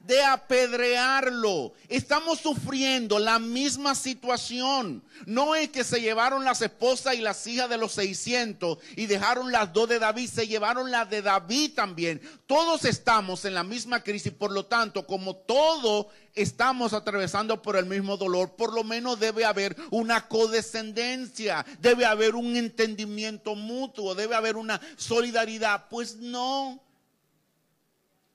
[0.00, 1.74] De apedrearlo.
[1.88, 5.04] Estamos sufriendo la misma situación.
[5.26, 9.52] No es que se llevaron las esposas y las hijas de los 600 y dejaron
[9.52, 12.20] las dos de David, se llevaron las de David también.
[12.46, 17.84] Todos estamos en la misma crisis, por lo tanto, como todos estamos atravesando por el
[17.84, 24.34] mismo dolor, por lo menos debe haber una codescendencia, debe haber un entendimiento mutuo, debe
[24.34, 25.88] haber una solidaridad.
[25.90, 26.82] Pues no,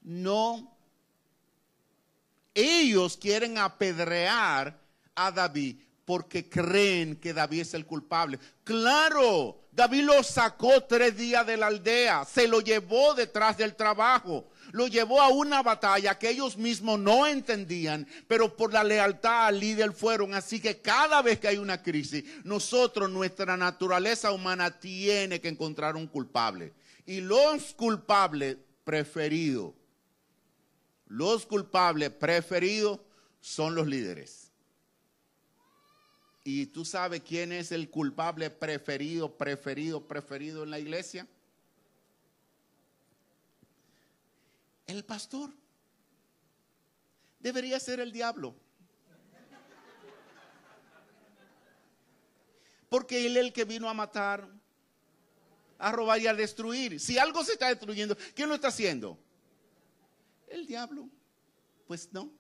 [0.04, 0.75] no
[2.56, 4.80] ellos quieren apedrear
[5.14, 8.40] a David porque creen que David es el culpable.
[8.64, 14.48] Claro, David lo sacó tres días de la aldea, se lo llevó detrás del trabajo,
[14.72, 19.60] lo llevó a una batalla que ellos mismos no entendían, pero por la lealtad al
[19.60, 20.34] líder fueron.
[20.34, 25.96] Así que cada vez que hay una crisis, nosotros, nuestra naturaleza humana tiene que encontrar
[25.96, 26.74] un culpable.
[27.06, 29.74] Y los culpables preferidos
[31.08, 33.00] los culpables preferidos
[33.42, 34.52] son los líderes.
[36.44, 41.28] ¿Y tú sabes quién es el culpable preferido, preferido, preferido en la iglesia?
[44.86, 45.52] El pastor.
[47.40, 48.56] Debería ser el diablo.
[52.90, 54.48] Porque él es el que vino a matar,
[55.80, 57.00] a robar y a destruir.
[57.00, 59.18] Si algo se está destruyendo, ¿quién lo está haciendo?
[60.48, 61.10] El diablo.
[61.88, 62.32] Pues no.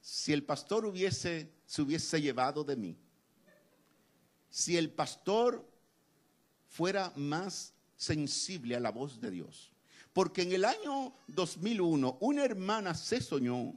[0.00, 2.96] Si el pastor hubiese, se hubiese llevado de mí,
[4.48, 5.68] si el pastor
[6.68, 9.70] fuera más sensible a la voz de Dios,
[10.12, 13.74] porque en el año 2001 una hermana se soñó,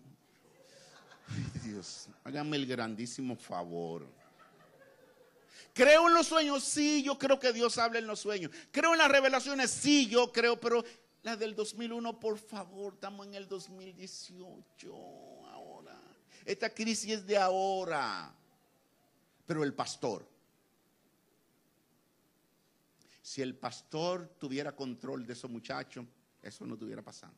[1.63, 4.07] Dios, hágame el grandísimo favor.
[5.73, 8.51] Creo en los sueños, sí, yo creo que Dios habla en los sueños.
[8.71, 10.83] Creo en las revelaciones, sí, yo creo, pero
[11.23, 14.93] la del 2001, por favor, estamos en el 2018
[15.49, 15.99] ahora.
[16.45, 18.34] Esta crisis es de ahora.
[19.45, 20.27] Pero el pastor,
[23.21, 26.06] si el pastor tuviera control de esos muchachos,
[26.41, 27.37] eso no estuviera pasando.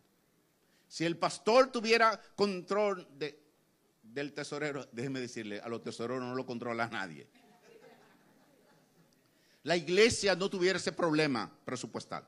[0.87, 3.41] Si el pastor tuviera control de,
[4.01, 7.27] del tesorero, déjeme decirle, a los tesoreros no lo controla nadie.
[9.63, 12.27] La iglesia no tuviera ese problema presupuestal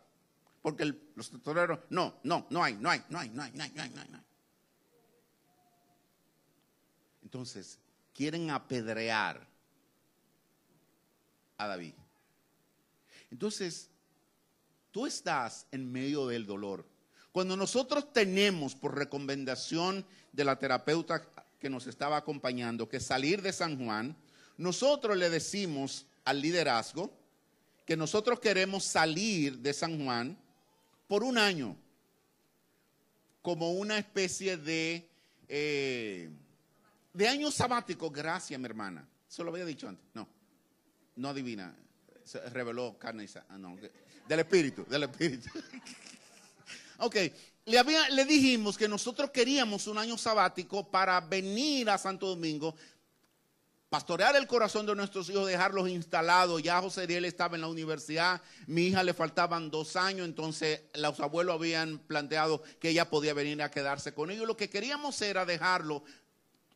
[0.65, 3.69] porque los tesoreros, no, no, no hay, no hay, no hay, no hay, no hay,
[3.69, 4.23] no hay, no hay.
[7.21, 7.77] Entonces,
[8.15, 9.47] quieren apedrear
[11.59, 11.93] a David.
[13.29, 13.91] Entonces,
[14.89, 16.83] tú estás en medio del dolor.
[17.31, 23.53] Cuando nosotros tenemos por recomendación de la terapeuta que nos estaba acompañando que salir de
[23.53, 24.17] San Juan,
[24.57, 27.15] nosotros le decimos al liderazgo
[27.85, 30.43] que nosotros queremos salir de San Juan
[31.07, 31.75] por un año,
[33.41, 35.07] como una especie de,
[35.47, 36.29] eh,
[37.13, 38.09] de año sabático.
[38.09, 39.07] Gracias, mi hermana.
[39.27, 40.05] Se lo había dicho antes.
[40.13, 40.27] No,
[41.15, 41.75] no adivina.
[42.23, 43.77] Se reveló carne y ah, no,
[44.27, 45.49] del espíritu, del espíritu.
[46.97, 47.15] ok,
[47.65, 52.75] le, había, le dijimos que nosotros queríamos un año sabático para venir a Santo Domingo
[53.95, 56.61] pastorear el corazón de nuestros hijos, dejarlos instalados.
[56.61, 61.17] Ya José Ariel estaba en la universidad, mi hija le faltaban dos años, entonces los
[61.21, 64.47] abuelos habían planteado que ella podía venir a quedarse con ellos.
[64.47, 66.03] Lo que queríamos era dejarlo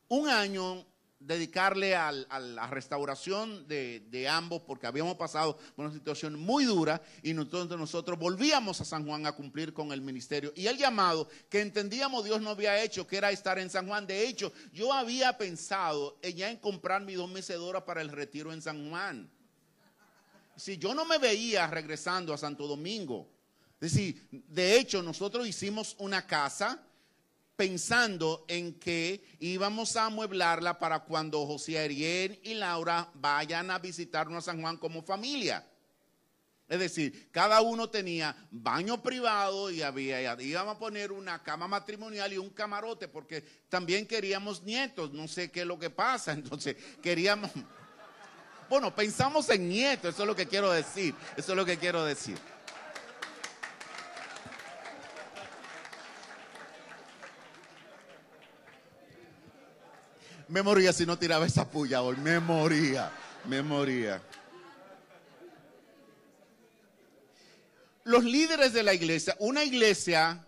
[0.08, 0.86] un año
[1.20, 7.34] dedicarle a la restauración de, ambos porque habíamos pasado por una situación muy dura y
[7.34, 10.54] nosotros, nosotros volvíamos a San Juan a cumplir con el ministerio.
[10.56, 14.08] Y el llamado que entendíamos Dios no había hecho, que era estar en San Juan.
[14.08, 18.62] De hecho, yo había pensado ya en comprar mis dos mecedoras para el retiro en
[18.62, 19.30] San Juan.
[20.56, 23.30] Si yo no me veía regresando a Santo Domingo.
[23.82, 26.84] Es decir, de hecho, nosotros hicimos una casa
[27.60, 34.48] pensando en que íbamos a amueblarla para cuando José Ariel y Laura vayan a visitarnos
[34.48, 35.68] a San Juan como familia.
[36.70, 42.32] Es decir, cada uno tenía baño privado y había, íbamos a poner una cama matrimonial
[42.32, 46.78] y un camarote porque también queríamos nietos, no sé qué es lo que pasa, entonces
[47.02, 47.52] queríamos,
[48.70, 52.06] bueno, pensamos en nietos, eso es lo que quiero decir, eso es lo que quiero
[52.06, 52.38] decir.
[60.50, 62.18] Me moría si no tiraba esa puya hoy.
[62.18, 63.12] Me moría,
[63.46, 64.20] me moría.
[68.04, 70.44] Los líderes de la iglesia, una iglesia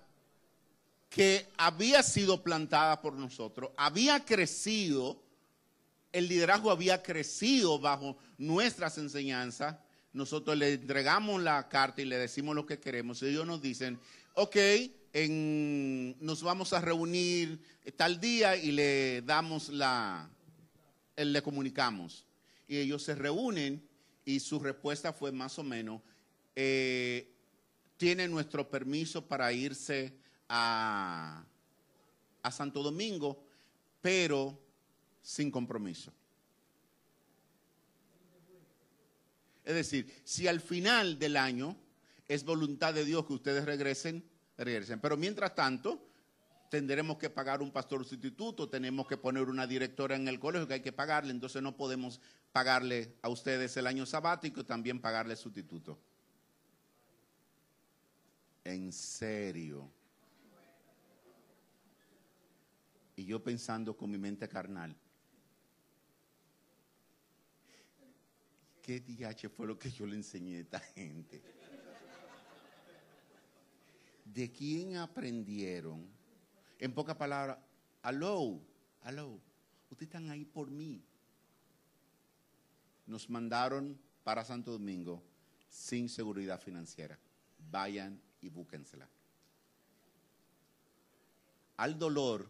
[1.07, 5.21] que había sido plantada por nosotros, había crecido,
[6.11, 9.75] el liderazgo había crecido bajo nuestras enseñanzas.
[10.13, 13.21] Nosotros le entregamos la carta y le decimos lo que queremos.
[13.21, 13.99] Y ellos nos dicen,
[14.33, 14.55] ok,
[15.13, 17.59] nos vamos a reunir
[17.97, 20.29] tal día y le damos la,
[21.15, 22.25] le comunicamos.
[22.67, 23.85] Y ellos se reúnen
[24.23, 26.01] y su respuesta fue más o menos,
[26.55, 27.27] eh,
[27.97, 30.13] tiene nuestro permiso para irse
[30.47, 31.43] a,
[32.41, 33.43] a Santo Domingo,
[34.01, 34.57] pero
[35.21, 36.13] sin compromiso.
[39.63, 41.77] Es decir, si al final del año
[42.27, 44.23] es voluntad de Dios que ustedes regresen,
[45.01, 46.07] pero mientras tanto,
[46.69, 50.75] tendremos que pagar un pastor sustituto, tenemos que poner una directora en el colegio que
[50.75, 55.35] hay que pagarle, entonces no podemos pagarle a ustedes el año sabático y también pagarle
[55.35, 55.99] sustituto.
[58.63, 59.89] En serio.
[63.15, 64.95] Y yo pensando con mi mente carnal,
[68.81, 71.60] ¿qué DH fue lo que yo le enseñé a esta gente?
[74.33, 76.07] ¿De quién aprendieron?
[76.79, 77.57] En pocas palabras,
[78.01, 78.61] aló,
[79.01, 79.41] aló,
[79.89, 81.03] ustedes están ahí por mí.
[83.05, 85.21] Nos mandaron para Santo Domingo
[85.69, 87.19] sin seguridad financiera.
[87.69, 89.09] Vayan y búsquensela.
[91.75, 92.49] Al dolor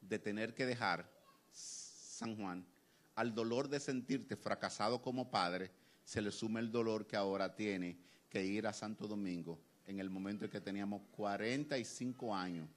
[0.00, 1.08] de tener que dejar
[1.52, 2.66] San Juan,
[3.14, 5.70] al dolor de sentirte fracasado como padre,
[6.04, 7.96] se le suma el dolor que ahora tiene
[8.28, 12.68] que ir a Santo Domingo en el momento en que teníamos 45 años.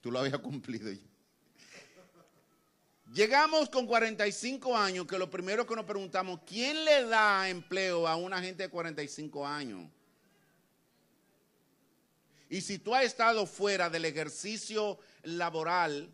[0.00, 0.90] Tú lo habías cumplido.
[3.12, 8.16] Llegamos con 45 años, que lo primero que nos preguntamos, ¿quién le da empleo a
[8.16, 9.88] una gente de 45 años?
[12.50, 16.10] Y si tú has estado fuera del ejercicio laboral,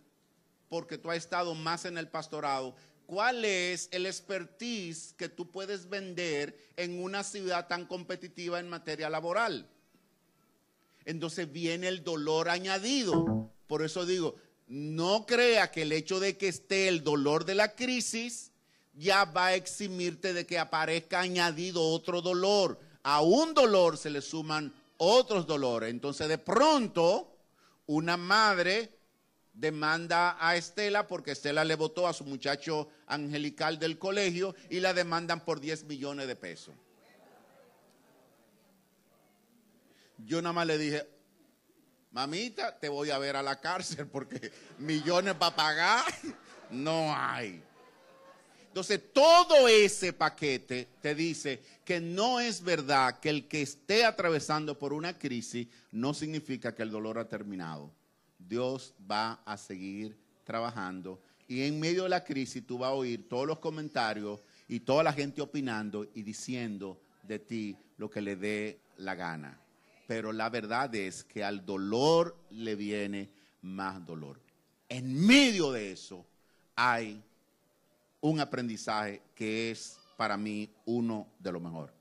[0.69, 2.77] porque tú has estado más en el pastorado,
[3.07, 9.11] cuál es el expertise que tú puedes vender en una ciudad tan competitiva en materia
[9.11, 9.69] laboral.
[11.05, 13.51] Entonces viene el dolor añadido.
[13.67, 14.37] Por eso digo,
[14.67, 18.51] no crea que el hecho de que esté el dolor de la crisis
[18.95, 22.79] ya va a eximirte de que aparezca añadido otro dolor.
[23.03, 25.91] A un dolor se le suman otros dolores.
[25.91, 27.37] Entonces de pronto
[27.87, 28.91] una madre
[29.55, 34.93] demanda a Estela porque Estela le votó a su muchacho angelical del colegio y la
[34.93, 36.75] demandan por 10 millones de pesos.
[40.19, 41.09] Yo nada más le dije,
[42.13, 46.05] mamita, te voy a ver a la cárcel porque millones para pagar
[46.71, 47.63] no hay.
[48.67, 54.77] Entonces, todo ese paquete te dice que no es verdad que el que esté atravesando
[54.77, 57.95] por una crisis no significa que el dolor ha terminado.
[58.49, 63.29] Dios va a seguir trabajando y en medio de la crisis tú vas a oír
[63.29, 68.37] todos los comentarios y toda la gente opinando y diciendo de ti lo que le
[68.37, 69.61] dé la gana.
[70.07, 73.31] Pero la verdad es que al dolor le viene
[73.63, 74.41] más dolor.
[74.89, 76.27] En medio de eso
[76.77, 77.23] hay
[78.21, 81.95] un aprendizaje que es para mí uno de los mejores.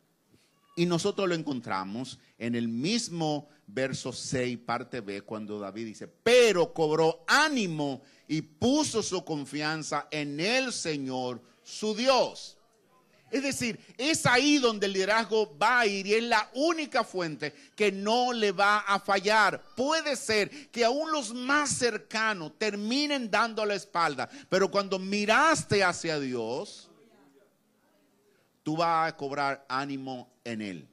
[0.76, 6.74] Y nosotros lo encontramos en el mismo verso 6, parte B, cuando David dice, pero
[6.74, 12.58] cobró ánimo y puso su confianza en el Señor, su Dios.
[13.34, 17.52] Es decir, es ahí donde el liderazgo va a ir y es la única fuente
[17.76, 19.60] que no le va a fallar.
[19.76, 26.20] Puede ser que aún los más cercanos terminen dando la espalda, pero cuando miraste hacia
[26.20, 26.92] Dios,
[28.64, 30.88] tú vas a cobrar ánimo en Él.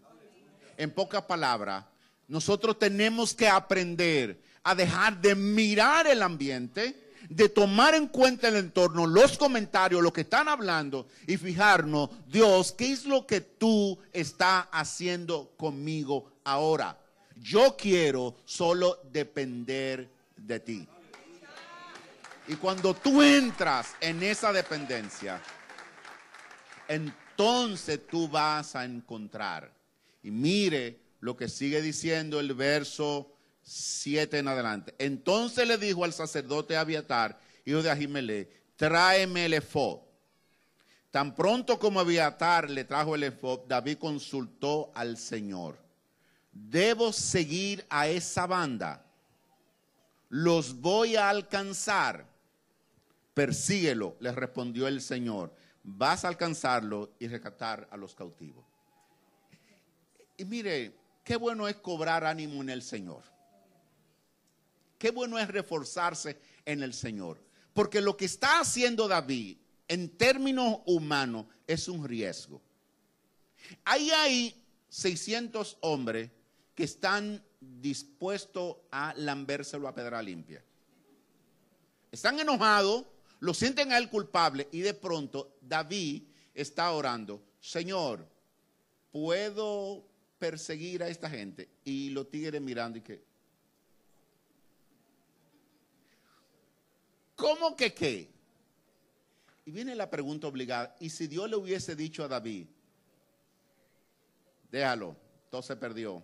[0.76, 1.84] En pocas palabras,
[2.28, 8.56] nosotros tenemos que aprender a dejar de mirar el ambiente de tomar en cuenta el
[8.56, 13.98] entorno, los comentarios, lo que están hablando y fijarnos, Dios, ¿qué es lo que tú
[14.12, 16.98] estás haciendo conmigo ahora?
[17.36, 20.88] Yo quiero solo depender de ti.
[22.48, 25.40] Y cuando tú entras en esa dependencia,
[27.40, 29.72] entonces tú vas a encontrar.
[30.22, 33.32] Y mire lo que sigue diciendo el verso
[33.62, 34.94] 7 en adelante.
[34.98, 40.00] Entonces le dijo al sacerdote Abiatar, hijo de Ahimele, tráeme el efod.
[41.10, 45.78] Tan pronto como Abiatar le trajo el efod, David consultó al Señor.
[46.52, 49.06] ¿Debo seguir a esa banda?
[50.28, 52.26] ¿Los voy a alcanzar?
[53.32, 55.54] Persíguelo, le respondió el Señor.
[55.82, 58.64] Vas a alcanzarlo y rescatar a los cautivos.
[60.36, 63.22] Y mire, qué bueno es cobrar ánimo en el Señor.
[64.98, 67.42] Qué bueno es reforzarse en el Señor.
[67.72, 69.56] Porque lo que está haciendo David
[69.88, 72.60] en términos humanos es un riesgo.
[73.84, 76.30] Ahí hay 600 hombres
[76.74, 80.64] que están dispuestos a lambérselo a pedra limpia.
[82.10, 83.04] Están enojados,
[83.40, 86.24] lo sienten a él culpable y de pronto David
[86.54, 88.26] está orando, Señor,
[89.10, 90.06] ¿puedo
[90.38, 91.68] perseguir a esta gente?
[91.84, 93.22] Y los tigres mirando y que,
[97.40, 98.30] ¿Cómo que qué?
[99.64, 100.94] Y viene la pregunta obligada.
[101.00, 102.66] ¿Y si Dios le hubiese dicho a David,
[104.70, 105.16] déjalo,
[105.48, 106.22] todo se perdió,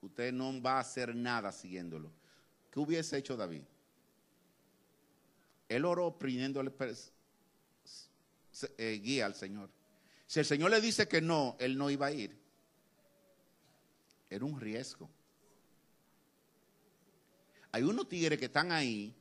[0.00, 2.12] usted no va a hacer nada siguiéndolo?
[2.70, 3.62] ¿Qué hubiese hecho David?
[5.68, 6.72] Él oró pidiéndole
[8.78, 9.70] eh, guía al Señor.
[10.26, 12.36] Si el Señor le dice que no, él no iba a ir.
[14.30, 15.08] Era un riesgo.
[17.72, 19.14] Hay unos tigres que están ahí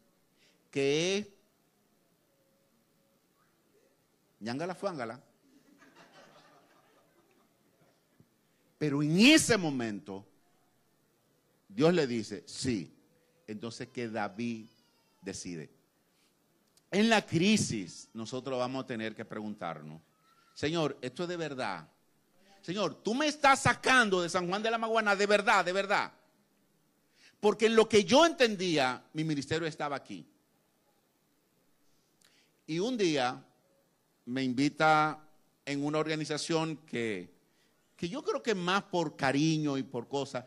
[0.71, 1.33] que
[4.39, 5.21] ñangala fuángala.
[8.77, 10.25] Pero en ese momento,
[11.67, 12.93] Dios le dice, sí.
[13.47, 14.67] Entonces que David
[15.21, 15.76] decide.
[16.91, 20.01] En la crisis, nosotros vamos a tener que preguntarnos,
[20.53, 21.87] Señor, esto es de verdad.
[22.61, 26.11] Señor, tú me estás sacando de San Juan de la Maguana, de verdad, de verdad.
[27.39, 30.25] Porque en lo que yo entendía, mi ministerio estaba aquí.
[32.65, 33.41] Y un día
[34.25, 35.23] me invita
[35.65, 37.33] en una organización que,
[37.95, 40.45] que yo creo que más por cariño y por cosas,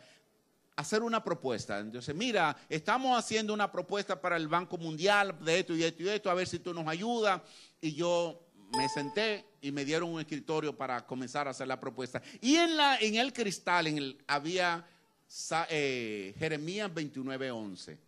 [0.80, 1.78] hacer una propuesta.
[1.78, 6.08] Entonces, mira, estamos haciendo una propuesta para el Banco Mundial de esto y esto y
[6.08, 7.40] esto, a ver si tú nos ayudas.
[7.80, 12.22] Y yo me senté y me dieron un escritorio para comenzar a hacer la propuesta.
[12.40, 14.84] Y en, la, en el cristal en el, había
[15.68, 17.98] eh, Jeremías 29:11.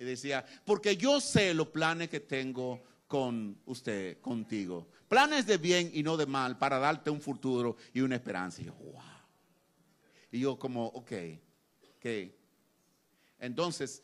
[0.00, 4.88] Y decía, porque yo sé los planes que tengo con usted, contigo.
[5.06, 8.62] Planes de bien y no de mal para darte un futuro y una esperanza.
[8.62, 9.02] Y yo, wow.
[10.32, 11.12] Y yo como, ok,
[12.02, 12.32] ok.
[13.38, 14.02] Entonces,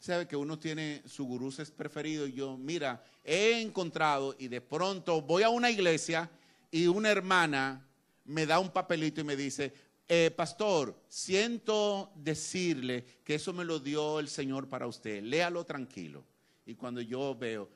[0.00, 5.20] sabe que uno tiene su gurús preferido y yo, mira, he encontrado y de pronto
[5.20, 6.30] voy a una iglesia
[6.70, 7.86] y una hermana
[8.24, 9.72] me da un papelito y me dice,
[10.08, 16.24] eh, pastor, siento decirle que eso me lo dio el Señor para usted, léalo tranquilo.
[16.64, 17.68] Y cuando yo veo,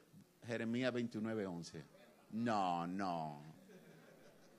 [0.46, 1.84] Jeremías 29, 11.
[2.30, 3.42] No, no.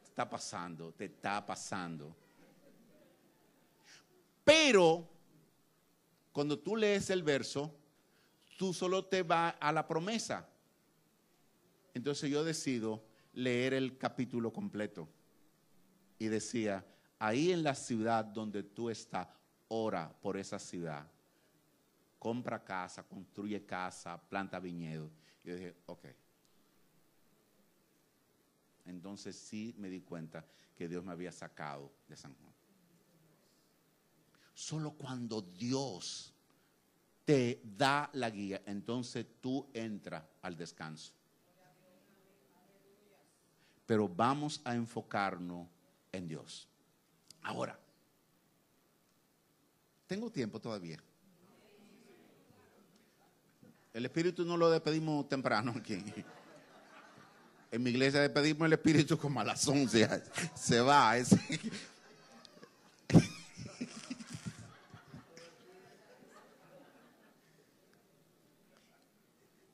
[0.03, 2.15] Está pasando, te está pasando.
[4.43, 5.07] Pero,
[6.31, 7.75] cuando tú lees el verso,
[8.57, 10.47] tú solo te vas a la promesa.
[11.93, 15.07] Entonces yo decido leer el capítulo completo.
[16.19, 16.85] Y decía,
[17.19, 19.27] ahí en la ciudad donde tú estás,
[19.67, 21.07] ora por esa ciudad.
[22.19, 25.09] Compra casa, construye casa, planta viñedo.
[25.43, 26.05] Yo dije, ok.
[28.85, 32.50] Entonces sí me di cuenta que Dios me había sacado de San Juan.
[34.61, 36.35] Solo cuando Dios
[37.25, 41.13] te da la guía, entonces tú entras al descanso.
[43.87, 45.67] Pero vamos a enfocarnos
[46.11, 46.67] en Dios.
[47.41, 47.79] Ahora,
[50.05, 51.01] tengo tiempo todavía.
[53.95, 56.03] El Espíritu no lo despedimos temprano aquí.
[57.71, 60.07] En mi iglesia despedimos el Espíritu como a las 11.
[60.53, 61.15] Se va.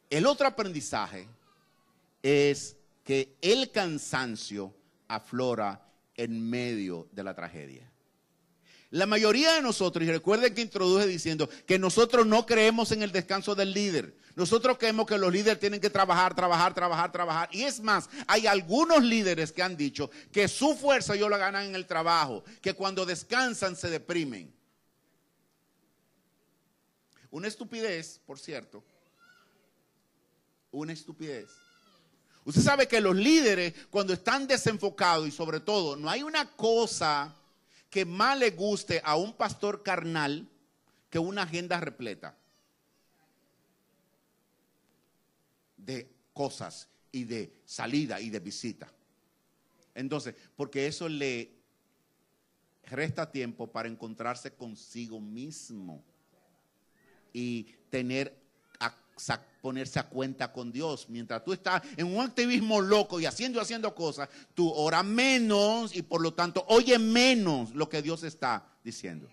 [0.10, 1.28] El otro aprendizaje
[2.24, 4.74] es que el cansancio
[5.08, 5.86] aflora
[6.16, 7.92] en medio de la tragedia.
[8.90, 13.12] La mayoría de nosotros, y recuerden que introduje diciendo que nosotros no creemos en el
[13.12, 14.16] descanso del líder.
[14.36, 17.50] Nosotros creemos que los líderes tienen que trabajar, trabajar, trabajar, trabajar.
[17.52, 21.66] Y es más, hay algunos líderes que han dicho que su fuerza ellos la ganan
[21.66, 24.54] en el trabajo, que cuando descansan se deprimen.
[27.30, 28.84] Una estupidez, por cierto.
[30.72, 31.50] Una estupidez.
[32.46, 37.36] Usted sabe que los líderes, cuando están desenfocados y sobre todo, no hay una cosa
[37.90, 40.48] que más le guste a un pastor carnal
[41.10, 42.38] que una agenda repleta
[45.78, 48.92] de cosas y de salida y de visita.
[49.96, 51.52] Entonces, porque eso le
[52.84, 56.04] resta tiempo para encontrarse consigo mismo
[57.34, 58.47] y tener
[59.62, 61.08] ponerse a cuenta con Dios.
[61.10, 65.96] Mientras tú estás en un activismo loco y haciendo y haciendo cosas, tú oras menos
[65.96, 69.30] y por lo tanto oye menos lo que Dios está diciendo.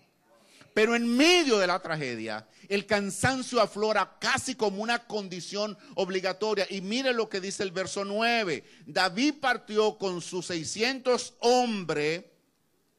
[0.75, 6.67] Pero en medio de la tragedia, el cansancio aflora casi como una condición obligatoria.
[6.69, 8.61] Y mire lo que dice el verso 9.
[8.85, 12.25] David partió con sus 600 hombres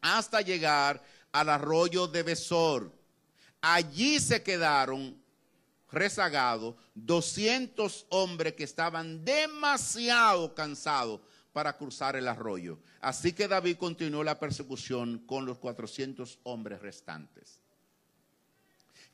[0.00, 2.90] hasta llegar al arroyo de Besor.
[3.60, 5.20] Allí se quedaron
[5.96, 11.20] rezagado, 200 hombres que estaban demasiado cansados
[11.52, 12.78] para cruzar el arroyo.
[13.00, 17.60] Así que David continuó la persecución con los 400 hombres restantes.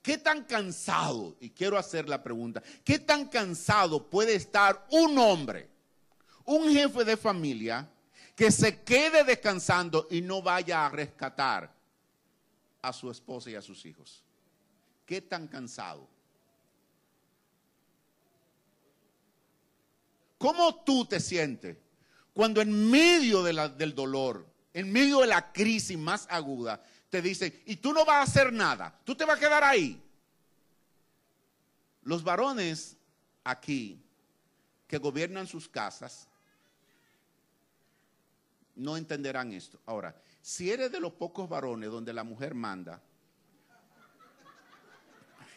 [0.02, 5.70] ¿Qué tan cansado, y quiero hacer la pregunta, qué tan cansado puede estar un hombre,
[6.44, 7.88] un jefe de familia,
[8.34, 11.72] que se quede descansando y no vaya a rescatar
[12.80, 14.24] a su esposa y a sus hijos?
[15.06, 16.08] ¿Qué tan cansado?
[20.42, 21.76] ¿Cómo tú te sientes
[22.34, 27.76] cuando en medio del dolor, en medio de la crisis más aguda, te dicen, y
[27.76, 30.02] tú no vas a hacer nada, tú te vas a quedar ahí?
[32.02, 32.96] Los varones
[33.44, 34.04] aquí
[34.88, 36.26] que gobiernan sus casas
[38.74, 39.78] no entenderán esto.
[39.86, 43.00] Ahora, si eres de los pocos varones donde la mujer manda,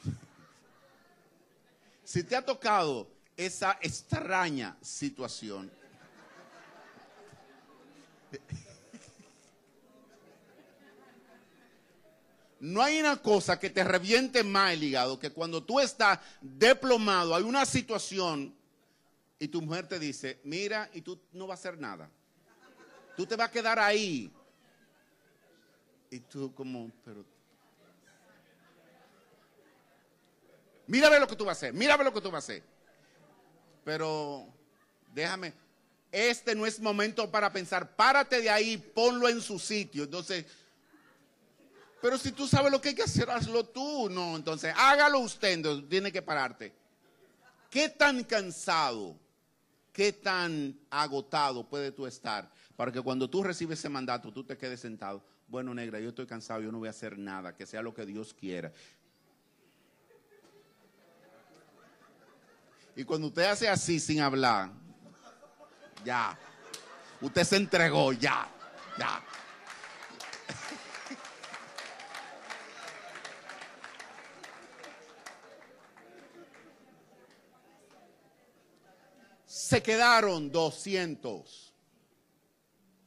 [2.04, 5.72] si te ha tocado esa extraña situación.
[12.60, 17.36] No hay una cosa que te reviente más el hígado que cuando tú estás deplomado,
[17.36, 18.56] hay una situación
[19.38, 22.10] y tu mujer te dice, mira, y tú no vas a hacer nada.
[23.16, 24.32] Tú te vas a quedar ahí.
[26.10, 27.26] Y tú como, pero...
[30.88, 32.75] Mira lo que tú vas a hacer, mira lo que tú vas a hacer
[33.86, 34.48] pero
[35.14, 35.54] déjame,
[36.12, 40.04] este no es momento para pensar, párate de ahí, ponlo en su sitio.
[40.04, 40.46] Entonces,
[42.02, 44.10] pero si tú sabes lo que hay que hacer, hazlo tú.
[44.10, 46.74] No, entonces hágalo usted, entonces tiene que pararte.
[47.70, 49.16] ¿Qué tan cansado,
[49.94, 54.58] qué tan agotado puede tú estar para que cuando tú recibes ese mandato tú te
[54.58, 55.24] quedes sentado?
[55.48, 58.06] Bueno, negra, yo estoy cansado, yo no voy a hacer nada, que sea lo que
[58.06, 58.74] Dios quiera.
[62.96, 64.72] Y cuando usted hace así sin hablar,
[66.06, 66.40] ya.
[67.20, 68.48] Usted se entregó, ya,
[68.98, 69.22] ya.
[79.46, 81.74] Se quedaron 200.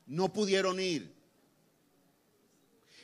[0.06, 1.14] No pudieron ir.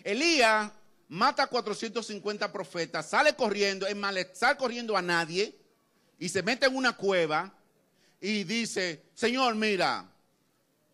[0.03, 0.71] Elías
[1.09, 5.64] mata a 450 profetas, sale corriendo, en malestar corriendo a nadie
[6.25, 7.53] y se mete en una cueva
[8.19, 10.11] y dice, Señor, mira,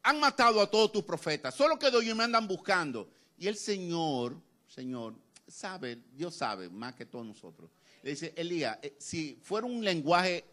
[0.02, 3.08] han matado a todos tus profetas, solo quedo yo y me andan buscando.
[3.38, 4.34] Y el Señor,
[4.66, 5.14] Señor,
[5.46, 7.70] sabe, Dios sabe más que todos nosotros.
[8.02, 10.44] Le dice, Elías, eh, si fuera un lenguaje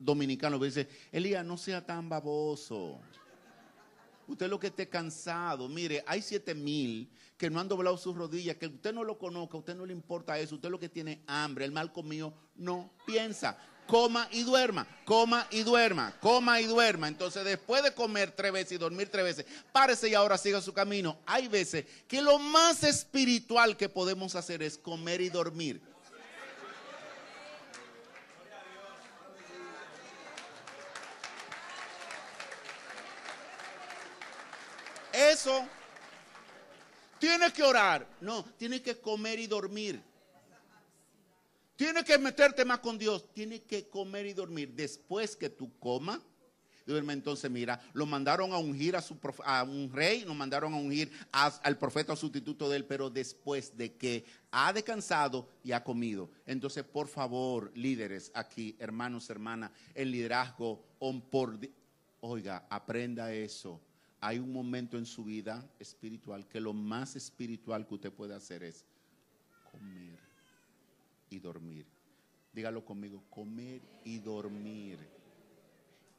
[0.00, 2.98] dominicano, le dice, Elías, no sea tan baboso.
[4.26, 7.08] Usted lo que esté cansado, mire, hay siete mil
[7.38, 10.36] que no han doblado sus rodillas, que usted no lo conozca, usted no le importa
[10.40, 13.56] eso, usted lo que tiene hambre, el mal comido, no piensa
[13.86, 17.08] coma y duerma, coma y duerma, coma y duerma.
[17.08, 20.72] Entonces, después de comer tres veces y dormir tres veces, párese y ahora siga su
[20.72, 21.18] camino.
[21.26, 25.80] Hay veces que lo más espiritual que podemos hacer es comer y dormir.
[35.12, 35.64] Eso,
[37.20, 38.04] tienes que orar.
[38.20, 40.02] No, tienes que comer y dormir.
[41.76, 43.32] Tienes que meterte más con Dios.
[43.32, 44.72] Tienes que comer y dormir.
[44.74, 46.20] Después que tú comas,
[46.86, 47.12] duerme.
[47.12, 51.10] Entonces, mira, lo mandaron a ungir a, su, a un rey, lo mandaron a ungir
[51.32, 56.30] al profeta sustituto de él, pero después de que ha descansado y ha comido.
[56.46, 60.84] Entonces, por favor, líderes aquí, hermanos, hermanas, el liderazgo,
[61.30, 61.58] por,
[62.20, 63.80] oiga, aprenda eso.
[64.20, 68.62] Hay un momento en su vida espiritual que lo más espiritual que usted puede hacer
[68.62, 68.86] es
[69.70, 70.23] comer
[71.34, 71.86] y dormir.
[72.52, 74.98] Dígalo conmigo, comer y dormir.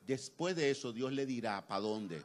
[0.05, 2.21] Después de eso Dios le dirá para dónde.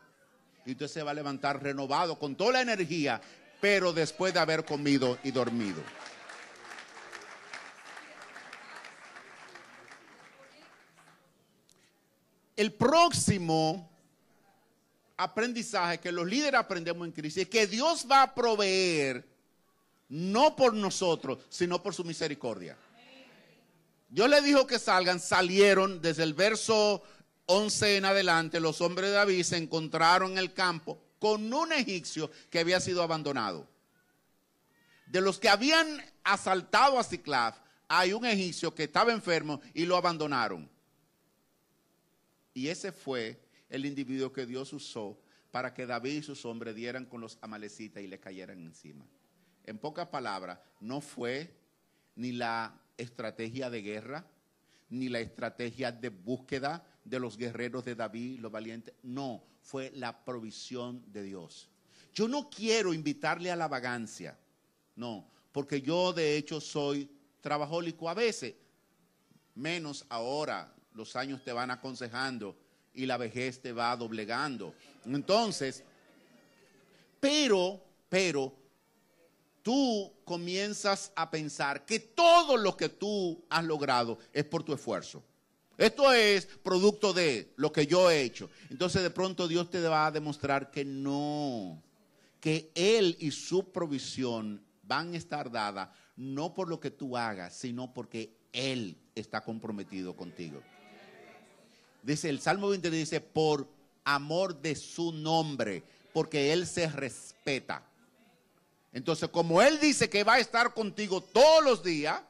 [0.66, 3.20] Y usted se va a levantar renovado con toda la energía,
[3.60, 5.82] pero después de haber comido y dormido.
[12.56, 13.88] El próximo
[15.16, 19.24] aprendizaje que los líderes aprendemos en crisis es que Dios va a proveer
[20.10, 22.76] no por nosotros, sino por su misericordia.
[24.08, 27.02] Dios le dijo que salgan, salieron desde el verso
[27.46, 32.30] 11 en adelante, los hombres de David se encontraron en el campo con un egipcio
[32.50, 33.68] que había sido abandonado.
[35.06, 37.58] De los que habían asaltado a Ciclaf,
[37.88, 40.68] hay un egipcio que estaba enfermo y lo abandonaron.
[42.52, 45.18] Y ese fue el individuo que Dios usó
[45.50, 49.04] para que David y sus hombres dieran con los amalecitas y le cayeran encima.
[49.64, 51.54] En pocas palabras, no fue
[52.16, 54.26] ni la estrategia de guerra,
[54.88, 58.94] ni la estrategia de búsqueda de los guerreros de David, los valientes.
[59.02, 61.68] No, fue la provisión de Dios.
[62.12, 64.36] Yo no quiero invitarle a la vagancia,
[64.96, 67.08] no, porque yo de hecho soy
[67.40, 68.54] trabajólico a veces,
[69.54, 72.56] menos ahora, los años te van aconsejando
[72.92, 74.74] y la vejez te va doblegando.
[75.04, 75.84] Entonces,
[77.20, 78.52] pero, pero,
[79.62, 85.22] tú comienzas a pensar que todo lo que tú has logrado es por tu esfuerzo.
[85.76, 88.50] Esto es producto de lo que yo he hecho.
[88.68, 91.82] Entonces de pronto Dios te va a demostrar que no,
[92.38, 97.54] que Él y su provisión van a estar dadas no por lo que tú hagas,
[97.56, 100.60] sino porque Él está comprometido contigo.
[102.02, 103.66] Dice el Salmo 20 dice, por
[104.04, 105.82] amor de su nombre,
[106.12, 107.82] porque Él se respeta.
[108.92, 112.20] Entonces, como Él dice que va a estar contigo todos los días,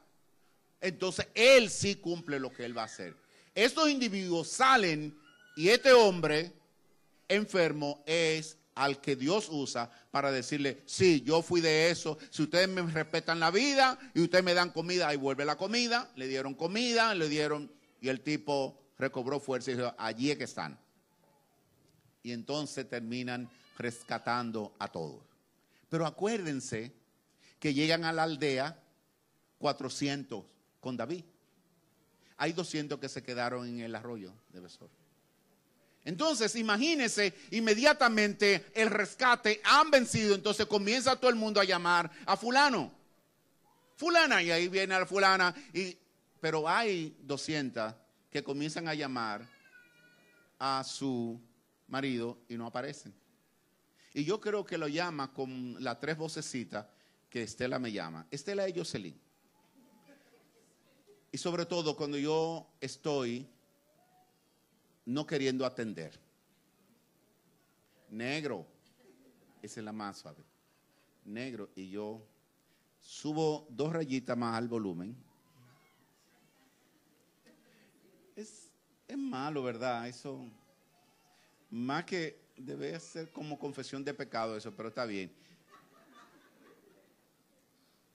[0.80, 3.16] entonces Él sí cumple lo que Él va a hacer.
[3.54, 5.18] Estos individuos salen
[5.56, 6.52] y este hombre
[7.28, 12.68] enfermo es al que Dios usa para decirle, sí, yo fui de eso, si ustedes
[12.68, 16.54] me respetan la vida y ustedes me dan comida, ahí vuelve la comida, le dieron
[16.54, 20.78] comida, le dieron, y el tipo recobró fuerza y dijo, allí es que están.
[22.22, 25.29] Y entonces terminan rescatando a todos.
[25.90, 26.92] Pero acuérdense
[27.58, 28.80] que llegan a la aldea
[29.58, 30.44] 400
[30.80, 31.24] con David.
[32.38, 34.88] Hay 200 que se quedaron en el arroyo de Besor.
[36.04, 42.38] Entonces, imagínense, inmediatamente el rescate han vencido, entonces comienza todo el mundo a llamar a
[42.38, 42.90] fulano.
[43.96, 45.98] Fulana, y ahí viene la fulana, y,
[46.40, 47.92] pero hay 200
[48.30, 49.46] que comienzan a llamar
[50.58, 51.38] a su
[51.88, 53.19] marido y no aparecen.
[54.12, 56.86] Y yo creo que lo llama con las tres vocecitas
[57.28, 58.26] que Estela me llama.
[58.30, 59.18] Estela y Jocelyn.
[61.32, 63.46] Y sobre todo cuando yo estoy
[65.04, 66.18] no queriendo atender.
[68.10, 68.66] Negro.
[69.62, 70.42] Esa es la más suave.
[71.24, 71.70] Negro.
[71.76, 72.26] Y yo
[72.98, 75.16] subo dos rayitas más al volumen.
[78.34, 78.72] Es,
[79.06, 80.08] es malo, ¿verdad?
[80.08, 80.44] Eso.
[81.70, 85.32] Más que debe ser como confesión de pecado eso, pero está bien.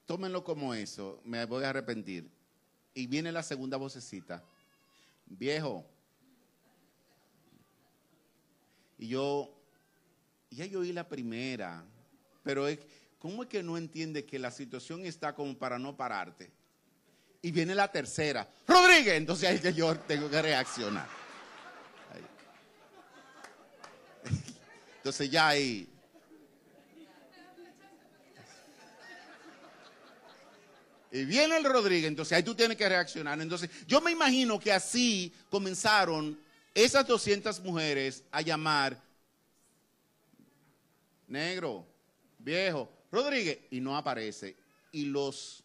[0.05, 2.29] Tómenlo como eso, me voy a arrepentir.
[2.93, 4.43] Y viene la segunda vocecita.
[5.25, 5.85] Viejo,
[8.97, 9.53] Y yo,
[10.51, 11.83] ya yo oí la primera,
[12.43, 12.79] pero es,
[13.19, 16.51] ¿cómo es que no entiende que la situación está como para no pararte?
[17.41, 21.24] Y viene la tercera, Rodríguez, entonces ahí que yo tengo que reaccionar.
[25.05, 25.87] Entonces ya ahí.
[31.11, 33.39] Y viene el Rodríguez, entonces ahí tú tienes que reaccionar.
[33.39, 36.39] Entonces, yo me imagino que así comenzaron
[36.73, 38.99] esas 200 mujeres a llamar
[41.27, 41.85] negro,
[42.39, 44.57] viejo, Rodríguez, y no aparece.
[44.91, 45.63] Y los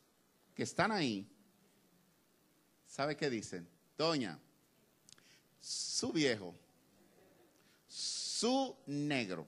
[0.55, 1.27] que están ahí,
[2.87, 3.67] ¿sabe qué dicen?
[3.97, 4.39] Doña,
[5.59, 6.55] su viejo,
[8.41, 9.47] su negro,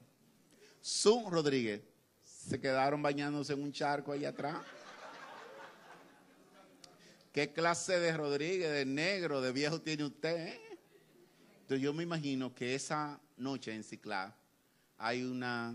[0.83, 1.81] su Rodríguez,
[2.23, 4.59] se quedaron bañándose en un charco allá atrás.
[7.33, 10.49] ¿Qué clase de Rodríguez, de negro, de viejo tiene usted?
[10.49, 10.61] eh?
[11.63, 14.37] Entonces yo me imagino que esa noche en Ciclá
[14.99, 15.75] hay una,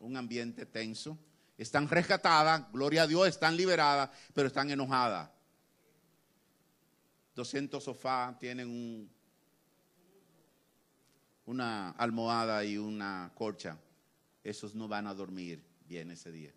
[0.00, 1.16] un ambiente tenso.
[1.56, 5.30] Están rescatadas, gloria a Dios, están liberadas, pero están enojadas.
[7.36, 9.14] 200 sofás tienen un,
[11.46, 13.78] una almohada y una colcha.
[14.42, 16.52] Esos no van a dormir bien ese día.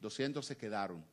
[0.00, 1.04] 200 se quedaron.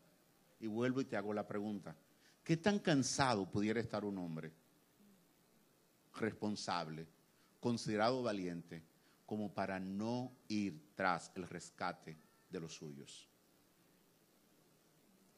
[0.60, 1.95] Y vuelvo y te hago la pregunta.
[2.43, 4.52] ¿Qué tan cansado pudiera estar un hombre
[6.16, 7.08] responsable,
[7.60, 8.84] considerado valiente,
[9.26, 12.18] como para no ir tras el rescate
[12.49, 13.28] de los suyos?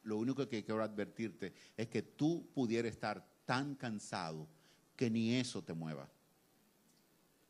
[0.03, 4.47] Lo único que quiero advertirte es que tú pudieras estar tan cansado
[4.95, 6.09] que ni eso te mueva.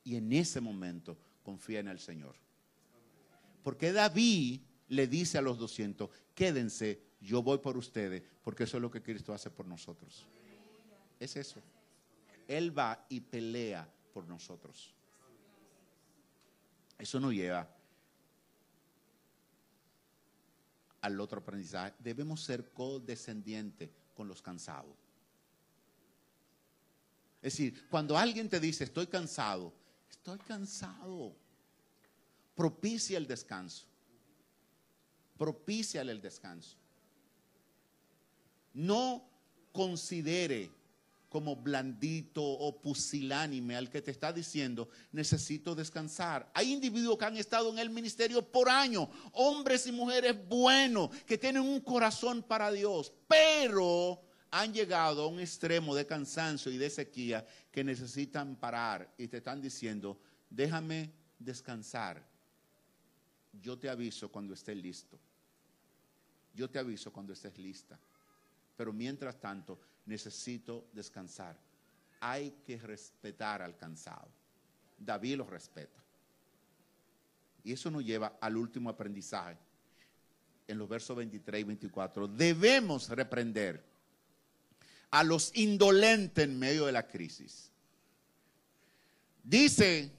[0.04, 2.36] Y en ese momento confía en el Señor.
[3.64, 8.82] Porque David le dice a los 200, quédense, yo voy por ustedes, porque eso es
[8.82, 10.26] lo que Cristo hace por nosotros.
[11.20, 11.62] Es eso.
[12.48, 14.94] Él va y pelea por nosotros.
[16.98, 17.68] Eso nos lleva
[21.02, 21.94] al otro aprendizaje.
[22.00, 25.03] Debemos ser condescendientes con los cansados.
[27.44, 29.72] Es decir, cuando alguien te dice, estoy cansado,
[30.10, 31.36] estoy cansado,
[32.56, 33.86] propicia el descanso
[35.38, 36.78] propíciale el descanso.
[38.74, 39.24] No
[39.72, 40.72] considere
[41.30, 46.50] como blandito o pusilánime al que te está diciendo, necesito descansar.
[46.54, 51.38] Hay individuos que han estado en el ministerio por años, hombres y mujeres buenos, que
[51.38, 54.22] tienen un corazón para Dios, pero
[54.54, 59.38] han llegado a un extremo de cansancio y de sequía que necesitan parar y te
[59.38, 62.34] están diciendo, déjame descansar
[63.62, 65.20] yo te aviso cuando estés listo.
[66.54, 68.00] Yo te aviso cuando estés lista.
[68.76, 71.58] Pero mientras tanto, necesito descansar.
[72.20, 74.30] Hay que respetar al cansado.
[74.98, 76.02] David lo respeta.
[77.64, 79.58] Y eso nos lleva al último aprendizaje.
[80.68, 82.28] En los versos 23 y 24.
[82.28, 83.84] Debemos reprender
[85.14, 87.72] a los indolentes en medio de la crisis.
[89.44, 90.12] Dice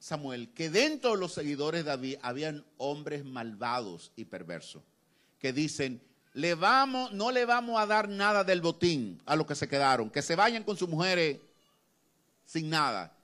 [0.00, 4.82] Samuel que dentro de los seguidores de David habían hombres malvados y perversos
[5.38, 6.02] que dicen,
[6.34, 10.34] no le vamos a dar nada del botín a los que se quedaron, que se
[10.34, 11.38] vayan con sus mujeres
[12.44, 13.16] sin nada.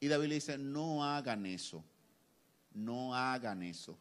[0.00, 1.82] Y David le dice, no hagan eso,
[2.74, 3.96] no hagan eso,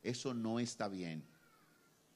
[0.00, 1.24] eso no está bien.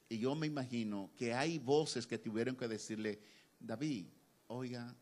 [0.09, 3.19] Y yo me imagino que hay voces que tuvieron que decirle,
[3.59, 4.07] David,
[4.47, 4.95] oiga,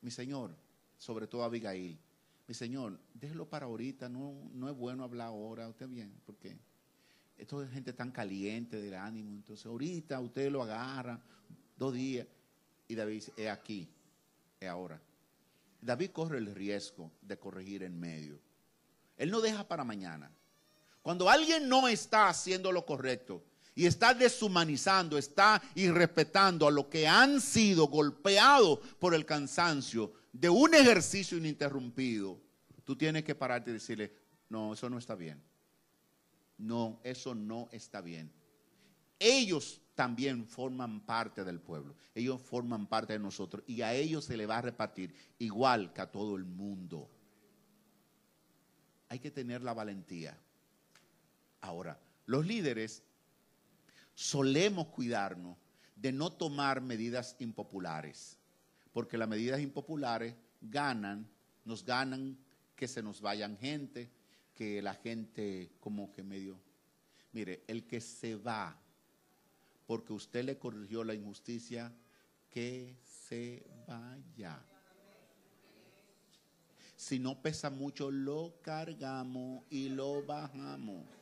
[0.00, 0.56] mi señor,
[0.96, 1.98] sobre todo Abigail,
[2.46, 6.56] mi señor, déjelo para ahorita, no, no es bueno hablar ahora, usted bien, porque
[7.36, 11.22] esto es gente tan caliente del ánimo, entonces ahorita usted lo agarra,
[11.76, 12.26] dos días,
[12.88, 13.86] y David dice, es aquí,
[14.58, 14.98] es ahora.
[15.82, 18.40] David corre el riesgo de corregir en medio.
[19.18, 20.32] Él no deja para mañana.
[21.02, 23.42] Cuando alguien no está haciendo lo correcto
[23.78, 30.50] y está deshumanizando, está irrespetando a los que han sido golpeados por el cansancio de
[30.50, 32.40] un ejercicio ininterrumpido,
[32.82, 34.12] tú tienes que pararte y decirle,
[34.48, 35.40] no, eso no está bien.
[36.56, 38.32] No, eso no está bien.
[39.20, 41.94] Ellos también forman parte del pueblo.
[42.16, 46.00] Ellos forman parte de nosotros y a ellos se le va a repartir igual que
[46.00, 47.08] a todo el mundo.
[49.08, 50.36] Hay que tener la valentía.
[51.60, 53.04] Ahora, los líderes
[54.18, 55.56] solemos cuidarnos
[55.94, 58.36] de no tomar medidas impopulares,
[58.92, 61.24] porque las medidas impopulares ganan,
[61.64, 62.36] nos ganan
[62.74, 64.10] que se nos vayan gente,
[64.56, 66.58] que la gente como que medio...
[67.30, 68.76] Mire, el que se va
[69.86, 71.92] porque usted le corrigió la injusticia,
[72.50, 72.96] que
[73.28, 74.60] se vaya.
[76.96, 81.17] Si no pesa mucho, lo cargamos y lo bajamos.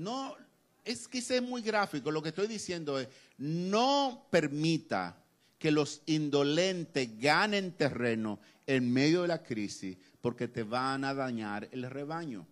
[0.00, 0.34] No,
[0.82, 2.10] es que es muy gráfico.
[2.10, 5.14] Lo que estoy diciendo es, no permita
[5.58, 11.68] que los indolentes ganen terreno en medio de la crisis porque te van a dañar
[11.70, 12.46] el rebaño.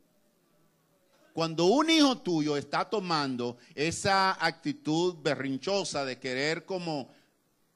[1.32, 7.10] Cuando un hijo tuyo está tomando esa actitud berrinchosa de querer como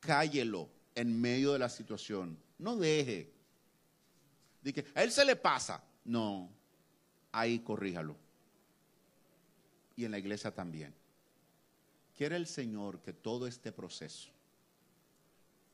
[0.00, 3.32] cállelo en medio de la situación, no deje.
[4.60, 5.82] De que a él se le pasa.
[6.04, 6.50] No,
[7.30, 8.21] ahí corríjalo
[9.96, 10.94] y en la iglesia también.
[12.16, 14.30] Quiere el Señor que todo este proceso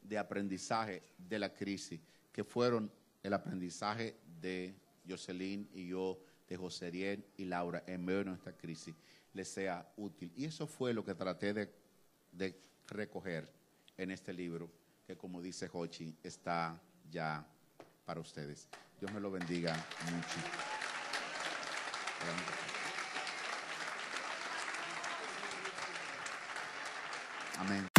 [0.02, 2.00] de aprendizaje de la crisis,
[2.32, 2.90] que fueron
[3.22, 4.74] el aprendizaje de
[5.08, 8.94] Jocelyn y yo, de José y Laura en medio de nuestra crisis,
[9.34, 10.32] les sea útil.
[10.34, 11.70] Y eso fue lo que traté de,
[12.86, 13.52] recoger
[13.98, 14.70] en este libro,
[15.06, 17.46] que como dice Hochi, está ya
[18.06, 18.66] para ustedes.
[18.98, 19.74] Dios me lo bendiga
[20.10, 20.38] mucho.
[27.58, 27.97] Amén.